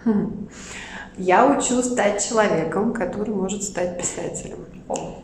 [0.05, 0.47] Хм.
[1.17, 4.59] Я учу стать человеком, который может стать писателем.
[4.87, 5.21] О.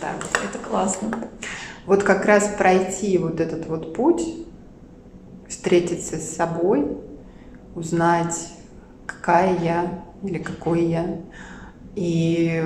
[0.00, 0.12] Да.
[0.42, 1.10] Это классно.
[1.86, 4.22] Вот как раз пройти вот этот вот путь,
[5.48, 6.96] встретиться с собой,
[7.74, 8.48] узнать,
[9.06, 11.20] какая я или какой я,
[11.94, 12.64] и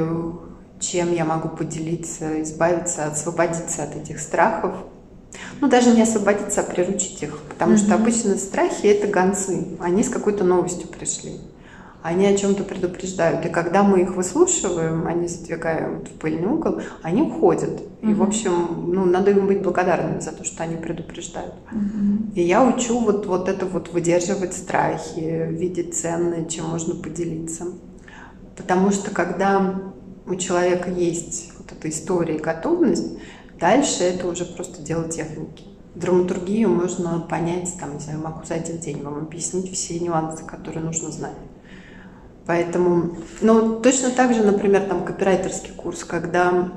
[0.78, 4.74] чем я могу поделиться, избавиться, освободиться от этих страхов.
[5.60, 7.40] Ну, даже не освободиться, а приручить их.
[7.48, 7.84] Потому mm-hmm.
[7.84, 9.76] что обычно страхи– это гонцы.
[9.80, 11.38] Они с какой-то новостью пришли
[12.02, 13.44] они о чем-то предупреждают.
[13.44, 17.70] И когда мы их выслушиваем, они задвигаем в пыльный угол, они уходят.
[17.70, 18.10] Mm-hmm.
[18.10, 21.54] И, в общем, ну, надо им быть благодарными за то, что они предупреждают.
[21.72, 22.34] Mm-hmm.
[22.34, 27.66] И я учу вот, вот это вот выдерживать страхи, видеть ценное, чем можно поделиться.
[28.56, 29.80] Потому что когда
[30.26, 33.18] у человека есть вот эта история и готовность,
[33.58, 35.64] дальше это уже просто дело техники.
[35.94, 40.84] Драматургию можно понять, там, не знаю, могу за один день вам объяснить все нюансы, которые
[40.84, 41.34] нужно знать.
[42.48, 46.72] Поэтому, ну, точно так же, например, там копирайтерский курс, когда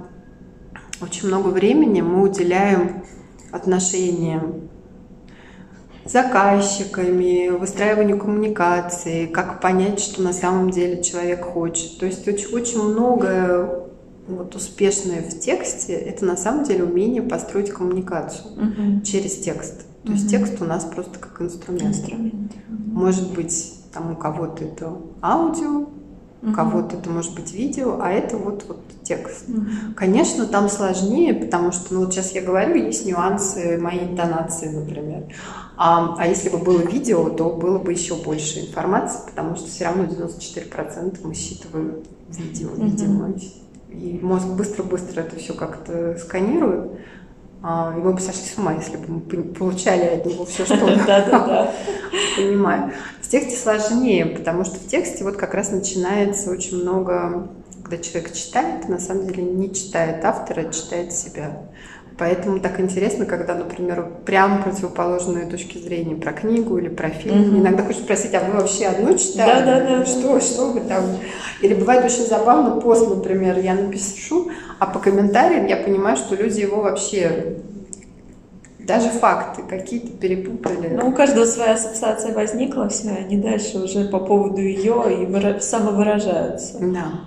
[1.01, 3.05] очень много времени мы уделяем
[3.53, 4.69] отношениям
[6.03, 11.99] с заказчиками, выстраиванию коммуникации, как понять, что на самом деле человек хочет.
[11.99, 13.85] То есть очень, очень многое
[14.27, 19.05] вот успешное в тексте это на самом деле умение построить коммуникацию угу.
[19.05, 19.85] через текст.
[20.03, 20.13] То угу.
[20.15, 21.95] есть текст у нас просто как инструмент.
[21.95, 22.51] инструмент.
[22.67, 25.87] Может быть там у кого-то это аудио,
[26.43, 29.45] у кого-то это может быть видео, а это вот, вот текст.
[29.95, 35.25] Конечно, там сложнее, потому что, ну вот сейчас я говорю, есть нюансы моей интонации, например.
[35.77, 39.85] А, а если бы было видео, то было бы еще больше информации, потому что все
[39.85, 43.33] равно 94% мы считываем видео, видимо.
[43.89, 46.91] И мозг быстро-быстро это все как-то сканирует.
[47.63, 50.77] А, и мы бы сошли с ума, если бы мы получали от него все, что
[52.35, 52.91] понимаю.
[53.20, 57.47] В тексте сложнее, потому что в тексте вот как раз начинается очень много,
[57.83, 61.61] когда человек читает, на самом деле не читает автора, а читает себя.
[62.17, 67.35] Поэтому так интересно, когда, например, прям противоположные точки зрения про книгу или про фильм.
[67.35, 67.59] Mm-hmm.
[67.61, 69.65] Иногда хочешь спросить, а вы вообще одну читали?
[69.65, 70.05] Да, да, да.
[70.05, 71.03] Что, что вы там?
[71.61, 76.59] Или бывает очень забавно, пост, например, я напишу, а по комментариям я понимаю, что люди
[76.59, 77.55] его вообще
[78.91, 80.95] даже факты какие-то перепутали.
[80.95, 86.79] Ну, у каждого своя ассоциация возникла, все, они дальше уже по поводу ее и самовыражаются.
[86.79, 87.21] Да.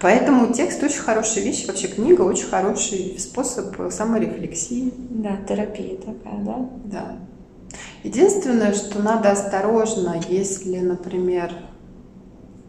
[0.00, 4.92] Поэтому текст очень хорошая вещь, вообще книга очень хороший способ саморефлексии.
[5.10, 6.68] Да, терапия такая, да?
[6.86, 7.16] Да.
[8.02, 11.52] Единственное, что надо осторожно, если, например,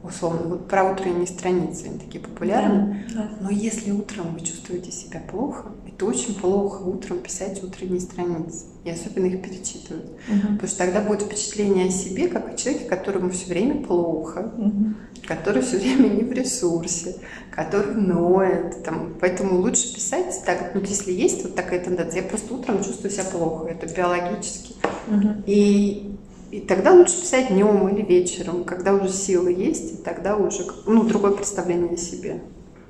[0.04, 3.30] условно, вот про утренние страницы, они такие популярны, да, да.
[3.42, 8.90] но если утром вы чувствуете себя плохо, это очень плохо утром писать утренние страницы, и
[8.90, 10.54] особенно их перечитывать, угу.
[10.54, 14.94] потому что тогда будет впечатление о себе, как о человеке, которому все время плохо, угу.
[15.28, 17.16] который все время не в ресурсе,
[17.52, 22.54] который ноет, там, поэтому лучше писать так, ну, если есть вот такая тенденция, я просто
[22.54, 24.74] утром чувствую себя плохо, это биологически,
[25.08, 25.44] угу.
[25.46, 26.10] и
[26.52, 31.02] и тогда лучше писать днем или вечером, когда уже силы есть, и тогда уже ну,
[31.02, 32.42] другое представление о себе.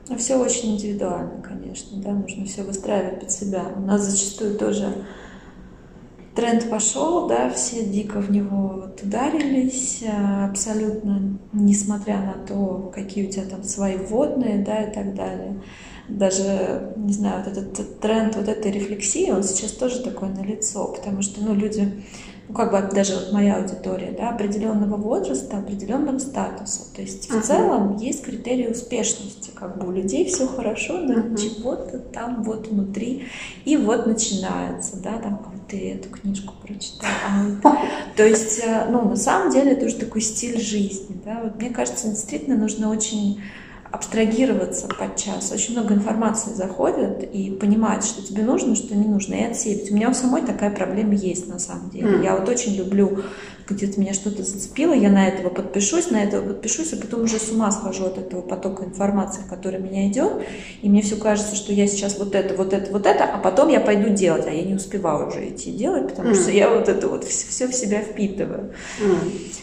[0.10, 3.66] Ну, все очень индивидуально, конечно, да, нужно все выстраивать под себя.
[3.76, 4.94] У нас зачастую тоже
[6.36, 13.28] тренд пошел, да, все дико в него вот ударились, а, абсолютно, несмотря на то, какие
[13.28, 15.62] у тебя там свои вводные, да, и так далее.
[16.10, 20.88] Даже, не знаю, вот этот тренд вот этой рефлексии, он сейчас тоже такой на лицо,
[20.88, 22.04] потому что, ну, люди
[22.54, 26.82] ну, как бы даже вот моя аудитория, да, определенного возраста, определенного статуса.
[26.96, 27.42] То есть в uh-huh.
[27.42, 31.38] целом есть критерии успешности, как бы у людей все хорошо, но uh-huh.
[31.38, 33.28] чего-то там вот внутри,
[33.66, 37.10] и вот начинается, да, там ты эту книжку прочитал.
[38.16, 41.42] То есть, э, ну, на самом деле это уже такой стиль жизни, да.
[41.44, 43.42] Вот мне кажется, действительно нужно очень
[43.94, 45.52] абстрагироваться подчас.
[45.52, 49.92] Очень много информации заходит и понимать, что тебе нужно, что не нужно, и отсеять.
[49.92, 52.08] У меня у самой такая проблема есть на самом деле.
[52.08, 52.24] Mm.
[52.24, 53.22] Я вот очень люблю,
[53.70, 57.52] где-то меня что-то зацепило, я на этого подпишусь, на этого подпишусь, а потом уже с
[57.52, 60.42] ума схожу от этого потока информации, который меня идет,
[60.82, 63.70] и мне все кажется, что я сейчас вот это, вот это, вот это, а потом
[63.70, 66.42] я пойду делать, а я не успеваю уже идти делать, потому mm.
[66.42, 68.74] что я вот это вот все в себя впитываю.
[69.00, 69.54] Mm.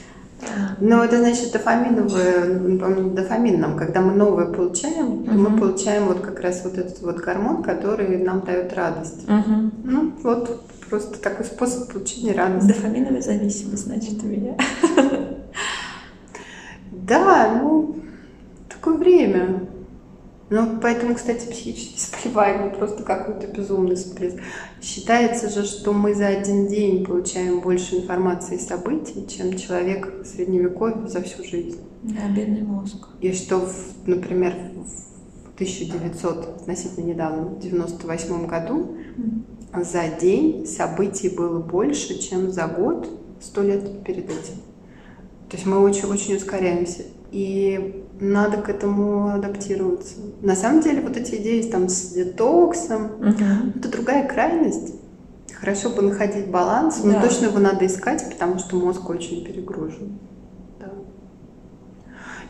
[0.80, 5.32] Но это значит дофаминовые, помню, дофамин когда мы новое получаем, uh-huh.
[5.32, 9.26] мы получаем вот как раз вот этот вот гормон, который нам дает радость.
[9.26, 9.70] Uh-huh.
[9.84, 12.68] Ну, вот просто такой способ получения радости.
[12.68, 14.56] Дофаминовая зависимость, значит, у меня.
[16.92, 17.96] Да, ну,
[18.68, 19.66] такое время.
[20.50, 24.36] Ну, поэтому, кстати, психические заболевания просто какой-то безумный всплеск.
[24.82, 30.26] Считается же, что мы за один день получаем больше информации и событий, чем человек в
[30.26, 31.78] средневековье за всю жизнь.
[32.02, 33.08] Да, бедный мозг.
[33.20, 33.64] И что,
[34.06, 38.96] например, в 1900, относительно недавно, в 98 году,
[39.72, 39.84] mm.
[39.84, 43.08] за день событий было больше, чем за год,
[43.40, 44.56] сто лет перед этим.
[45.48, 47.02] То есть мы очень-очень ускоряемся.
[47.30, 50.14] И надо к этому адаптироваться.
[50.42, 53.44] На самом деле вот эти идеи там с детоксом, угу.
[53.74, 54.94] это другая крайность.
[55.58, 57.22] Хорошо бы находить баланс, но да.
[57.22, 60.18] точно его надо искать, потому что мозг очень перегружен.
[60.78, 60.86] Да.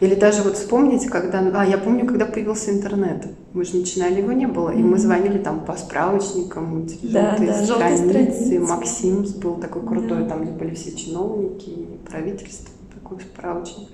[0.00, 1.40] Или даже вот вспомните, когда...
[1.54, 3.26] А, я помню, когда появился интернет.
[3.52, 4.70] Мы же начинали, его не было.
[4.70, 8.08] И мы звонили там по справочникам, да, желтые да, страницы.
[8.08, 8.60] страницы.
[8.60, 10.28] Максим был такой крутой, да.
[10.28, 13.88] там где были все чиновники, правительство, такой справочник.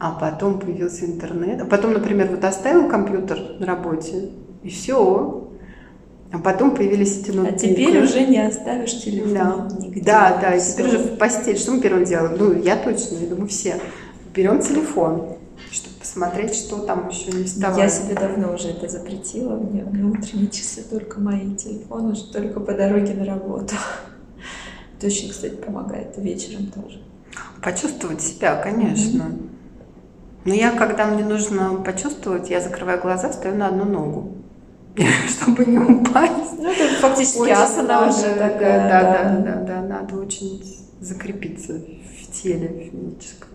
[0.00, 1.60] А потом появился интернет.
[1.60, 4.30] А потом, например, вот оставил компьютер на работе,
[4.62, 5.46] и все.
[6.32, 7.54] А потом появились эти ноутбуки.
[7.54, 9.76] А теперь уже не оставишь телефон да.
[9.78, 10.00] нигде.
[10.00, 11.58] Да, да, и теперь уже в постель.
[11.58, 12.34] Что мы первым делаем?
[12.38, 13.78] Ну, я точно, я думаю, все.
[14.34, 15.36] Берем телефон,
[15.70, 17.78] чтобы посмотреть, что там еще не вставало.
[17.78, 19.56] Я себе давно уже это запретила.
[19.56, 23.74] Мне, мне утренние часы только мои телефоны, только по дороге на работу.
[24.96, 26.16] Это очень, кстати, помогает.
[26.16, 27.02] Вечером тоже.
[27.60, 29.24] Почувствовать себя, конечно.
[29.24, 29.59] Mm-hmm.
[30.44, 34.36] Но я, когда мне нужно почувствовать, я закрываю глаза, стою на одну ногу,
[35.28, 36.58] чтобы не упасть.
[36.58, 38.88] Ну, это фактически асана уже такая.
[38.88, 40.62] Да, да, да, да, да, надо очень
[41.00, 43.48] закрепиться в теле физическом.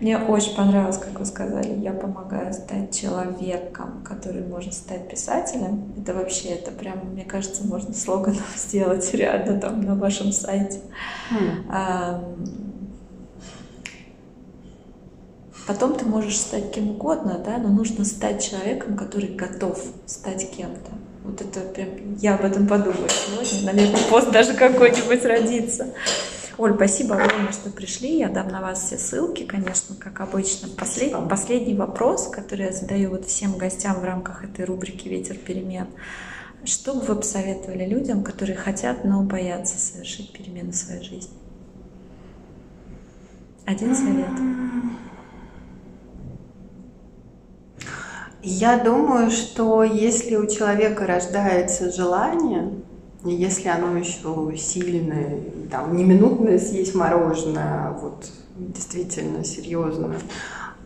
[0.00, 5.92] Мне очень понравилось, как вы сказали, я помогаю стать человеком, который может стать писателем.
[6.00, 10.80] Это вообще, это прям, мне кажется, можно слоганом сделать реально там на вашем сайте.
[11.32, 12.18] Mm.
[15.68, 20.92] Потом ты можешь стать кем угодно, да, но нужно стать человеком, который готов стать кем-то.
[21.24, 23.74] Вот это прям, я об этом подумаю сегодня.
[23.74, 25.92] Наверное, пост даже какой-нибудь родится.
[26.56, 28.16] Оль, спасибо огромное, что пришли.
[28.16, 30.70] Я дам на вас все ссылки, конечно, как обычно.
[30.70, 31.12] Послед...
[31.28, 35.88] Последний вопрос, который я задаю вот всем гостям в рамках этой рубрики «Ветер перемен».
[36.64, 41.36] Что бы вы посоветовали людям, которые хотят, но боятся совершить перемены в своей жизни?
[43.66, 44.30] Один совет.
[48.42, 52.70] Я думаю, что если у человека рождается желание,
[53.24, 58.26] если оно еще сильное, там, не минутное съесть мороженое, а вот
[58.56, 60.18] действительно серьезное,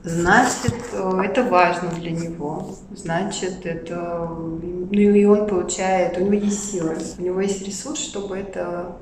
[0.03, 2.71] значит, это важно для него.
[2.91, 4.29] Значит, это...
[4.31, 8.97] Ну и он получает, у него есть сила, у него есть ресурс, чтобы это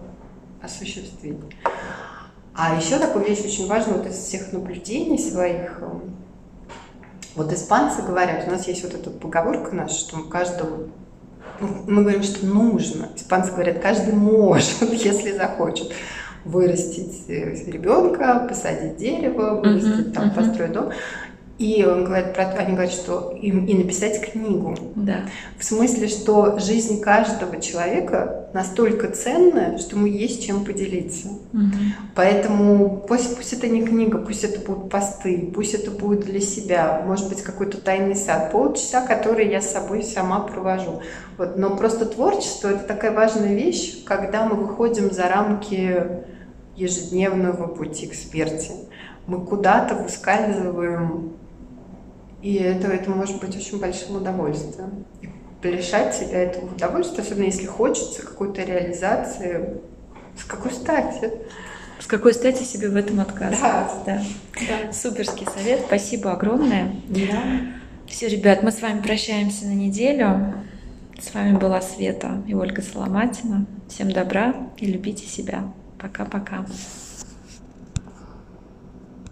[0.61, 1.39] осуществить.
[2.53, 5.83] А еще такую вещь очень важную вот из всех наблюдений своих,
[7.41, 10.89] вот испанцы говорят, у нас есть вот эта поговорка наша, что каждого
[11.59, 13.09] ну, мы говорим, что нужно.
[13.17, 15.91] Испанцы говорят, каждый может, если захочет
[16.45, 20.35] вырастить э, ребенка, посадить дерево, вырастить, uh-huh, там, uh-huh.
[20.35, 20.91] построить дом.
[21.61, 24.75] И он говорит про, они говорят, что им и написать книгу.
[24.95, 25.27] Да.
[25.59, 31.29] В смысле, что жизнь каждого человека настолько ценная, что ему есть чем поделиться.
[31.29, 31.77] Угу.
[32.15, 37.03] Поэтому пусть, пусть это не книга, пусть это будут посты, пусть это будет для себя,
[37.07, 41.03] может быть, какой-то тайный сад, полчаса, который я с собой сама провожу.
[41.37, 41.59] Вот.
[41.59, 46.25] Но просто творчество– это такая важная вещь, когда мы выходим за рамки
[46.75, 48.71] ежедневного пути к смерти.
[49.27, 51.35] Мы куда-то выскальзываем
[52.43, 55.05] и это, это может быть очень большим удовольствием.
[55.63, 59.81] И лишать себя этого удовольствия, особенно если хочется какой-то реализации,
[60.39, 61.31] с какой стати?
[61.99, 63.61] С какой стати себе в этом отказывать?
[63.61, 63.93] Да.
[64.07, 64.23] да.
[64.55, 64.93] да.
[64.93, 66.95] Суперский совет, спасибо огромное.
[67.09, 67.43] Да.
[68.07, 70.55] Все, ребят, мы с вами прощаемся на неделю.
[71.21, 73.67] С вами была Света и Ольга Соломатина.
[73.89, 75.71] Всем добра и любите себя.
[75.99, 76.65] Пока-пока.